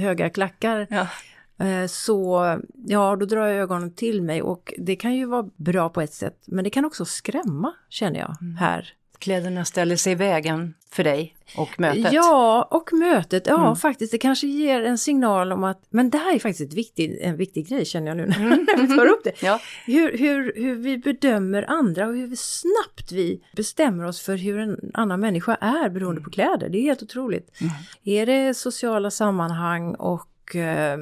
höga 0.00 0.30
klackar 0.30 0.86
eh, 1.58 1.86
så 1.86 2.42
ja, 2.86 3.16
då 3.16 3.26
drar 3.26 3.46
jag 3.46 3.56
ögonen 3.56 3.94
till 3.94 4.22
mig 4.22 4.42
och 4.42 4.74
det 4.78 4.96
kan 4.96 5.14
ju 5.14 5.24
vara 5.24 5.48
bra 5.56 5.88
på 5.88 6.00
ett 6.00 6.12
sätt 6.12 6.42
men 6.46 6.64
det 6.64 6.70
kan 6.70 6.84
också 6.84 7.04
skrämma 7.04 7.72
känner 7.88 8.18
jag 8.20 8.36
här. 8.58 8.92
Kläderna 9.18 9.64
ställer 9.64 9.96
sig 9.96 10.12
i 10.12 10.14
vägen 10.14 10.74
för 10.90 11.04
dig 11.04 11.36
och 11.56 11.80
mötet. 11.80 12.12
Ja, 12.12 12.68
och 12.70 12.92
mötet. 12.92 13.46
Ja, 13.46 13.64
Mm. 13.64 13.76
faktiskt. 13.76 14.12
Det 14.12 14.18
kanske 14.18 14.46
ger 14.46 14.82
en 14.82 14.98
signal 14.98 15.52
om 15.52 15.64
att, 15.64 15.82
men 15.90 16.10
det 16.10 16.18
här 16.18 16.34
är 16.34 16.38
faktiskt 16.38 16.72
ett 16.72 16.78
viktig, 16.78 17.18
en 17.20 17.36
viktig 17.36 17.68
grej 17.68 17.84
känner 17.84 18.08
jag 18.08 18.16
nu 18.16 18.26
när 18.26 18.82
vi 18.88 18.96
tar 18.96 19.06
upp 19.06 19.24
det. 19.24 19.42
Ja. 19.42 19.60
Hur, 19.86 20.18
hur, 20.18 20.52
hur 20.56 20.74
vi 20.74 20.98
bedömer 20.98 21.70
andra 21.70 22.06
och 22.06 22.14
hur 22.14 22.36
snabbt 22.36 23.12
vi 23.12 23.42
bestämmer 23.56 24.04
oss 24.04 24.20
för 24.20 24.36
hur 24.36 24.58
en 24.58 24.90
annan 24.94 25.20
människa 25.20 25.54
är 25.54 25.88
beroende 25.90 26.20
på 26.20 26.30
kläder. 26.30 26.68
Det 26.68 26.78
är 26.78 26.82
helt 26.82 27.02
otroligt. 27.02 27.50
Är 28.04 28.26
det 28.26 28.54
sociala 28.54 29.10
sammanhang 29.10 29.94
och 29.94 30.28
och 30.48 30.56
eh, 30.56 30.98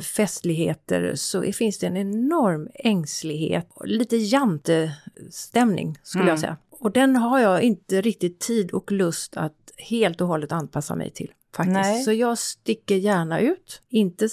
festligheter 0.00 1.12
så 1.14 1.52
finns 1.52 1.78
det 1.78 1.86
en 1.86 1.96
enorm 1.96 2.68
ängslighet, 2.74 3.68
lite 3.84 4.16
jantestämning 4.16 5.98
skulle 6.02 6.22
mm. 6.22 6.30
jag 6.30 6.40
säga. 6.40 6.56
Och 6.78 6.92
den 6.92 7.16
har 7.16 7.38
jag 7.40 7.62
inte 7.62 8.00
riktigt 8.00 8.38
tid 8.38 8.70
och 8.70 8.92
lust 8.92 9.36
att 9.36 9.54
helt 9.76 10.20
och 10.20 10.28
hållet 10.28 10.52
anpassa 10.52 10.94
mig 10.96 11.10
till. 11.10 11.32
Faktiskt. 11.56 11.74
Nej. 11.74 12.02
Så 12.02 12.12
jag 12.12 12.38
sticker 12.38 12.96
gärna 12.96 13.40
ut. 13.40 13.82
Inte 13.88 14.28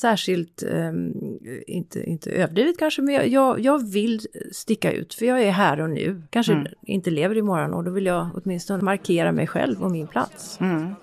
särskilt, 0.00 0.62
um, 0.62 1.14
inte, 1.66 2.02
inte 2.02 2.30
överdrivet 2.30 2.78
kanske, 2.78 3.02
men 3.02 3.30
jag, 3.30 3.60
jag 3.60 3.92
vill 3.92 4.20
sticka 4.52 4.92
ut 4.92 5.14
för 5.14 5.26
jag 5.26 5.42
är 5.42 5.50
här 5.50 5.80
och 5.80 5.90
nu. 5.90 6.22
Kanske 6.30 6.52
mm. 6.52 6.66
inte 6.82 7.10
lever 7.10 7.36
imorgon 7.36 7.74
och 7.74 7.84
då 7.84 7.90
vill 7.90 8.06
jag 8.06 8.28
åtminstone 8.34 8.82
markera 8.82 9.32
mig 9.32 9.46
själv 9.46 9.82
och 9.82 9.90
min 9.90 10.06
plats. 10.06 10.60
Mm. 10.60 10.94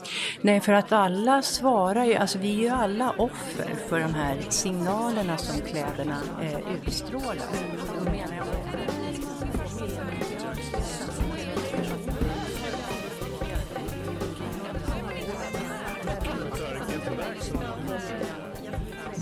Nej, 0.41 0.61
för 0.61 0.73
att 0.73 0.91
alla 0.91 1.41
svarar 1.41 2.05
ju, 2.05 2.15
alltså 2.15 2.39
vi 2.39 2.55
är 2.55 2.61
ju 2.61 2.69
alla 2.69 3.11
offer 3.17 3.75
för 3.89 3.99
de 3.99 4.13
här 4.13 4.37
signalerna 4.49 5.37
som 5.37 5.61
kläderna 5.61 6.17
eh, 6.41 6.59
utstrålar. 6.85 7.37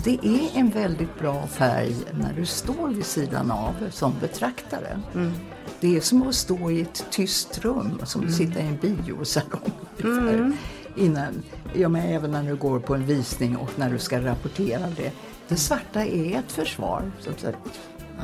Det 0.04 0.20
är 0.24 0.60
en 0.60 0.70
väldigt 0.70 1.20
bra 1.20 1.48
färg 1.48 1.96
när 2.14 2.34
du 2.34 2.46
står 2.46 2.90
vid 2.90 3.06
sidan 3.06 3.52
av 3.52 3.74
som 3.90 4.14
betraktare. 4.22 5.02
Mm. 5.16 5.32
Det 5.80 5.98
är 5.98 6.02
som 6.02 6.28
att 6.28 6.36
stå 6.36 6.72
i 6.72 6.82
ett 6.82 7.06
tyst 7.12 7.60
rum, 7.60 8.02
som 8.04 8.22
att 8.22 8.28
mm. 8.28 8.32
sitta 8.32 8.60
i 8.60 8.68
en 8.68 8.78
biosalong. 8.78 9.72
Mm. 10.04 10.54
Innan, 10.96 11.44
ja, 11.74 11.90
men 11.90 12.02
även 12.02 12.32
när 12.32 12.44
du 12.44 12.56
går 12.56 12.80
på 12.80 12.96
en 12.96 13.06
visning 13.06 13.58
och 13.58 13.70
när 13.76 13.90
du 13.90 14.00
ska 14.00 14.26
rapportera 14.26 14.88
det. 14.98 15.12
Det 15.48 15.56
svarta 15.56 16.06
är 16.06 16.40
ett 16.40 16.52
försvar. 16.52 17.12
Som 17.20 17.34
sagt, 17.38 17.58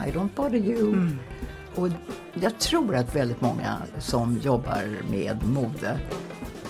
I 0.07 0.11
don't 0.11 0.29
bother 0.35 0.57
you. 0.57 0.93
Mm. 0.93 1.19
Och 1.75 1.89
jag 2.33 2.59
tror 2.59 2.95
att 2.95 3.15
väldigt 3.15 3.41
många 3.41 3.77
som 3.99 4.37
jobbar 4.37 4.83
med 5.11 5.47
mode 5.47 5.99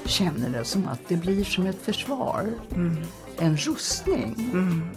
känner 0.05 0.49
det 0.49 0.65
som 0.65 0.87
att 0.87 0.99
det 1.07 1.15
blir 1.15 1.43
som 1.43 1.65
ett 1.65 1.81
försvar. 1.81 2.53
Mm 2.75 2.97
en 3.39 3.57
rustning. 3.57 4.35
Mm. 4.53 4.89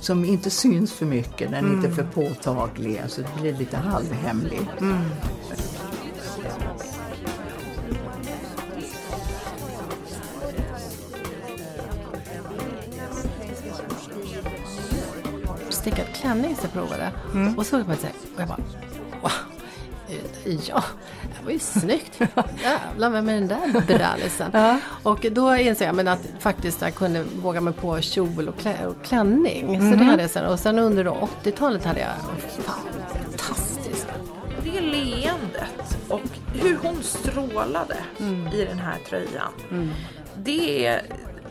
Som 0.00 0.24
inte 0.24 0.50
syns 0.50 0.92
för 0.92 1.06
mycket, 1.06 1.50
den 1.50 1.64
är 1.64 1.72
inte 1.72 1.90
för 1.90 2.02
påtaglig, 2.02 2.98
alltså 2.98 3.22
det 3.22 3.40
blir 3.42 3.56
lite 3.56 3.76
halvhemlig. 3.76 4.60
Mm. 4.80 4.98
Stickad 15.70 16.06
klänning 16.14 16.56
så 16.56 16.62
jag 16.64 16.72
provade. 16.72 17.12
Mm. 17.34 17.58
Och 17.58 17.66
så 17.66 17.78
såg 17.78 17.88
man 17.88 17.96
sig 17.96 18.12
och 18.34 18.40
jag 18.40 18.48
bara 18.48 18.60
wow, 19.22 19.30
ja, 20.68 20.84
det 21.40 21.44
var 21.44 21.52
ju 21.52 21.58
snyggt. 21.58 22.20
Jävlar, 22.62 23.10
vem 23.10 23.28
är 23.28 23.34
den 23.34 23.48
där 23.48 23.98
brallisen? 23.98 24.50
ja. 24.52 24.78
Och 25.02 25.26
då 25.32 25.56
insåg 25.56 25.88
jag 25.88 25.94
men 25.94 26.08
att 26.08 26.28
faktiskt 26.38 26.82
jag 26.82 26.94
kunde 26.94 27.22
våga 27.22 27.60
mig 27.60 27.72
på 27.72 28.00
kjol 28.00 28.48
och, 28.48 28.58
klä, 28.58 28.86
och 28.86 29.04
klänning. 29.04 29.74
Mm. 29.74 29.80
Så 29.80 29.96
det 29.96 29.96
mhm. 29.96 30.08
hade 30.08 30.22
jag 30.22 30.30
sen. 30.30 30.46
Och 30.46 30.58
sen 30.58 30.78
under 30.78 31.04
80-talet 31.04 31.84
hade 31.84 32.00
jag, 32.00 32.10
fan, 32.64 32.74
fantastiskt. 33.22 34.06
Det 34.64 34.80
leendet 34.80 35.98
och 36.08 36.20
hur 36.54 36.78
hon 36.82 37.02
strålade 37.02 37.96
mm. 38.18 38.48
i 38.48 38.64
den 38.64 38.78
här 38.78 38.98
tröjan. 39.08 39.52
Mm. 39.70 39.90
Det 40.36 41.00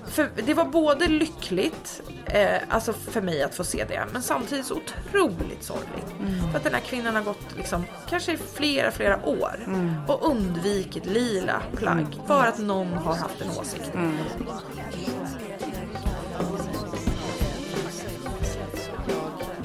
för 0.10 0.30
det 0.46 0.54
var 0.54 0.66
både 0.66 1.08
lyckligt, 1.08 2.02
eh, 2.26 2.58
alltså 2.70 2.94
för 2.94 3.22
mig 3.22 3.44
att 3.44 3.56
få 3.56 3.64
se 3.64 3.86
det, 3.88 4.06
men 4.12 4.22
samtidigt 4.22 4.66
så 4.66 4.76
otroligt 4.76 5.64
sorgligt. 5.64 6.20
Mm. 6.20 6.52
För 6.52 6.58
att 6.58 6.64
den 6.64 6.74
här 6.74 6.82
kvinnan 6.82 7.16
har 7.16 7.24
gått 7.24 7.56
liksom, 7.58 7.86
kanske 8.10 8.34
i 8.34 8.38
flera, 8.38 8.92
flera 8.92 9.26
år 9.26 9.64
mm. 9.66 9.96
och 10.08 10.30
undvikit 10.32 11.06
lila 11.06 11.62
plagg 11.76 12.14
mm. 12.14 12.28
för 12.28 12.46
att 12.46 12.60
någon 12.60 12.94
har 12.94 13.16
haft 13.16 13.42
en 13.42 13.50
åsikt. 13.50 13.92
Mm. 13.94 14.18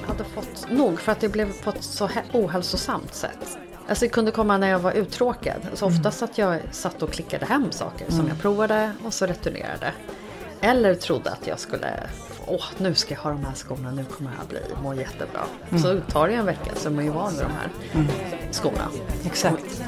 Jag 0.00 0.08
hade 0.08 0.24
fått 0.24 0.70
nog 0.70 1.00
för 1.00 1.12
att 1.12 1.20
det 1.20 1.28
blev 1.28 1.62
på 1.62 1.70
ett 1.70 1.84
så 1.84 2.08
ohälsosamt 2.32 3.14
sätt. 3.14 3.58
Alltså 3.88 4.04
det 4.04 4.08
kunde 4.08 4.30
komma 4.30 4.58
när 4.58 4.68
jag 4.68 4.78
var 4.78 4.92
uttråkad. 4.92 5.62
Så 5.62 5.68
alltså 5.68 5.86
oftast 5.86 6.22
att 6.22 6.38
jag 6.38 6.60
satt 6.70 7.02
och 7.02 7.10
klickade 7.10 7.46
hem 7.46 7.72
saker 7.72 8.06
som 8.08 8.20
mm. 8.20 8.28
jag 8.28 8.40
provade 8.40 8.92
och 9.04 9.14
så 9.14 9.26
returnerade. 9.26 9.92
Eller 10.60 10.94
trodde 10.94 11.30
att 11.30 11.46
jag 11.46 11.60
skulle, 11.60 12.10
åh 12.46 12.64
nu 12.78 12.94
ska 12.94 13.14
jag 13.14 13.20
ha 13.20 13.30
de 13.30 13.44
här 13.44 13.54
skorna, 13.54 13.90
nu 13.90 14.04
kommer 14.04 14.30
jag 14.38 14.48
bli, 14.48 14.60
må 14.82 14.94
jättebra. 14.94 15.44
Mm. 15.70 15.82
Så 15.82 16.00
tar 16.00 16.28
det 16.28 16.34
en 16.34 16.46
vecka 16.46 16.74
så 16.74 16.88
är 16.88 16.92
man 16.92 17.04
ju 17.04 17.10
van 17.10 17.32
vid 17.32 17.42
de 17.42 17.52
här 17.52 17.68
mm. 17.94 18.06
skorna. 18.52 18.88
Exakt. 19.24 19.82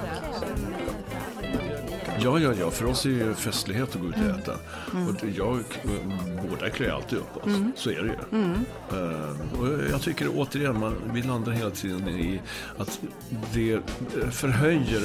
Ja, 2.19 2.39
ja, 2.39 2.53
ja. 2.61 2.71
För 2.71 2.87
oss 2.87 3.07
är 3.07 3.11
ju 3.11 3.35
festlighet 3.35 3.89
att 3.97 4.01
gå 4.01 4.09
ut 4.09 4.15
och 4.15 4.21
mm. 4.21 4.37
äta. 4.37 4.55
Mm. 4.93 5.09
Och 5.09 5.15
jag, 5.37 5.65
båda 6.51 6.71
klär 6.71 6.91
alltid 6.91 7.19
upp 7.19 7.37
oss. 7.37 7.47
Mm. 7.47 7.73
Så 7.77 7.91
är 7.91 8.03
det 8.03 8.09
ju. 8.09 8.39
Mm. 8.39 8.65
Uh, 8.93 9.61
och 9.61 9.91
jag 9.91 10.03
tycker 10.03 10.29
återigen, 10.37 10.81
man, 10.81 10.95
vi 11.13 11.23
landar 11.23 11.53
hela 11.53 11.71
tiden 11.71 12.09
i 12.09 12.41
att 12.79 13.01
det 13.55 13.81
förhöjer 14.31 15.03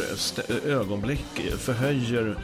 ögonblick, 0.66 1.54
förhöjer 1.58 2.36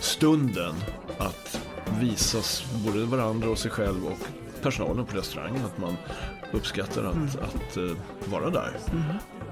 stunden 0.00 0.74
att 1.18 1.65
visas 2.00 2.64
både 2.84 3.04
varandra 3.04 3.50
och 3.50 3.58
sig 3.58 3.70
själv 3.70 4.06
och 4.06 4.18
personalen 4.62 5.06
på 5.06 5.16
restaurangen 5.16 5.64
att 5.64 5.78
man 5.78 5.96
uppskattar 6.52 7.04
att, 7.04 7.14
mm. 7.14 7.28
att 7.28 7.76
uh, 7.76 7.96
vara 8.24 8.50
där. 8.50 8.76
Mm. 8.92 9.02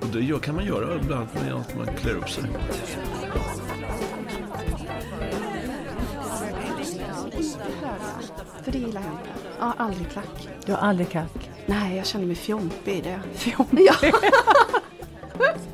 Och 0.01 0.07
det 0.07 0.42
kan 0.42 0.55
man 0.55 0.64
göra 0.64 0.99
bland 0.99 1.12
annat 1.12 1.35
med 1.35 1.55
att 1.55 1.77
man 1.77 1.87
klär 1.87 2.14
upp 2.14 2.31
sig. 2.31 2.44
För 8.64 8.73
det 8.73 8.79
gillar 8.79 9.01
jag 9.01 9.11
inte. 9.11 9.31
Jag 9.59 9.64
har 9.64 9.75
aldrig 9.79 10.11
klack. 10.11 10.49
Du 10.66 10.73
har 10.73 10.79
aldrig 10.79 11.09
klack? 11.09 11.51
Nej, 11.66 11.97
jag 11.97 12.07
känner 12.07 12.27
mig 12.27 12.37
fjompig 12.37 12.99
i 12.99 13.01
det. 13.01 13.20
Fjompig? 13.35 13.88
Ja. 13.88 13.94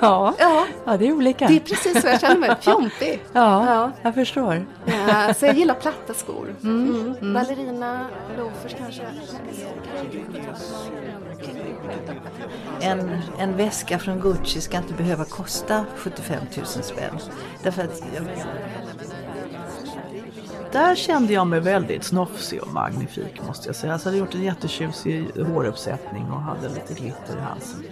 Ja. 0.00 0.34
Ja. 0.38 0.66
ja, 0.84 0.96
det 0.96 1.08
är 1.08 1.12
olika. 1.12 1.48
Det 1.48 1.56
är 1.56 1.60
precis 1.60 2.02
så 2.02 2.08
jag 2.08 2.20
känner 2.20 2.38
mig, 2.38 2.56
fjompig. 2.60 3.22
Ja, 3.32 3.66
ja, 3.74 3.90
jag 4.02 4.14
förstår. 4.14 4.66
Ja, 5.08 5.34
så 5.34 5.46
jag 5.46 5.54
gillar 5.56 5.74
platta 5.74 6.14
skor. 6.14 6.54
Mm. 6.62 6.88
Mm. 6.88 7.14
Mm. 7.20 7.34
Ballerina, 7.34 8.06
loafers 8.38 8.74
kanske. 8.78 9.02
En, 12.80 13.18
en 13.38 13.56
väska 13.56 13.98
från 13.98 14.20
Gucci 14.20 14.60
ska 14.60 14.76
inte 14.76 14.94
behöva 14.94 15.24
kosta 15.24 15.84
75 15.96 16.40
000 16.56 16.66
spänn. 16.66 17.18
Därför 17.62 17.82
att. 17.82 18.02
Där 20.72 20.94
kände 20.94 21.32
jag 21.32 21.46
mig 21.46 21.60
väldigt 21.60 22.04
snofsig 22.04 22.62
och 22.62 22.72
magnifik 22.72 23.46
måste 23.46 23.68
jag 23.68 23.76
säga. 23.76 23.92
Alltså, 23.92 24.08
jag 24.08 24.12
hade 24.12 24.18
gjort 24.18 24.34
en 24.34 24.42
jättetjusig 24.42 25.26
håruppsättning 25.54 26.24
och 26.30 26.40
hade 26.40 26.68
lite 26.68 26.94
glitter 26.94 27.36
i 27.36 27.40
halsen. 27.40 27.84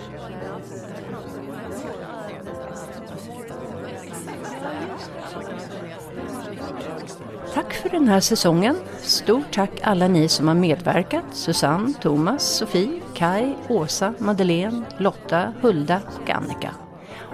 För 7.88 7.98
den 7.98 8.08
här 8.08 8.20
säsongen. 8.20 8.76
Stort 9.00 9.54
tack 9.54 9.70
alla 9.82 10.08
ni 10.08 10.28
som 10.28 10.48
har 10.48 10.54
medverkat. 10.54 11.24
Susanne, 11.32 11.92
Thomas, 12.00 12.56
Sofie, 12.56 13.00
Kai, 13.14 13.54
Åsa, 13.68 14.14
Madeleine, 14.18 14.82
Lotta, 14.98 15.52
Hulda 15.60 16.00
och 16.06 16.30
Annika. 16.30 16.70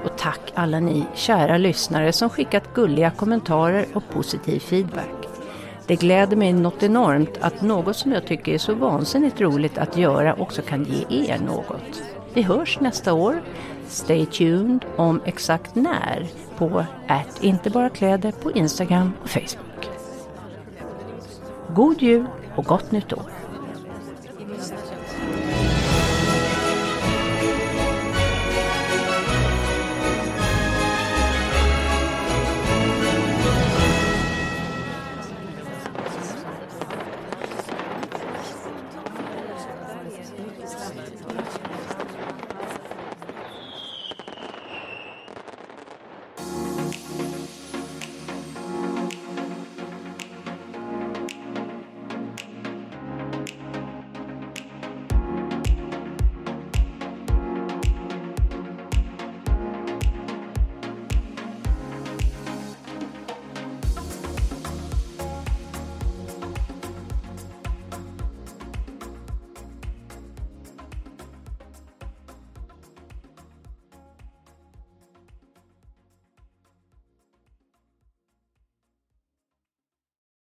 Och 0.04 0.18
tack 0.18 0.52
alla 0.54 0.80
ni 0.80 1.04
kära 1.14 1.58
lyssnare 1.58 2.12
som 2.12 2.30
skickat 2.30 2.74
gulliga 2.74 3.10
kommentarer 3.10 3.86
och 3.94 4.08
positiv 4.08 4.60
feedback. 4.60 5.28
Det 5.86 5.96
gläder 5.96 6.36
mig 6.36 6.52
något 6.52 6.82
enormt 6.82 7.38
att 7.40 7.62
något 7.62 7.96
som 7.96 8.12
jag 8.12 8.26
tycker 8.26 8.54
är 8.54 8.58
så 8.58 8.74
vansinnigt 8.74 9.40
roligt 9.40 9.78
att 9.78 9.96
göra 9.96 10.34
också 10.34 10.62
kan 10.62 10.84
ge 10.84 11.26
er 11.26 11.38
något. 11.38 12.02
Vi 12.34 12.42
hörs 12.42 12.80
nästa 12.80 13.12
år. 13.12 13.42
Stay 13.88 14.26
tuned 14.26 14.84
om 14.96 15.20
exakt 15.24 15.74
när 15.74 16.26
på 16.58 16.84
att 17.08 17.44
inte 17.44 17.70
bara 17.70 17.90
kläder 17.90 18.32
på 18.32 18.52
Instagram 18.52 19.12
och 19.22 19.30
Facebook. 19.30 19.91
God 21.74 22.02
jul 22.02 22.26
och 22.56 22.64
gott 22.64 22.92
nytt 22.92 23.12
år! 23.12 23.22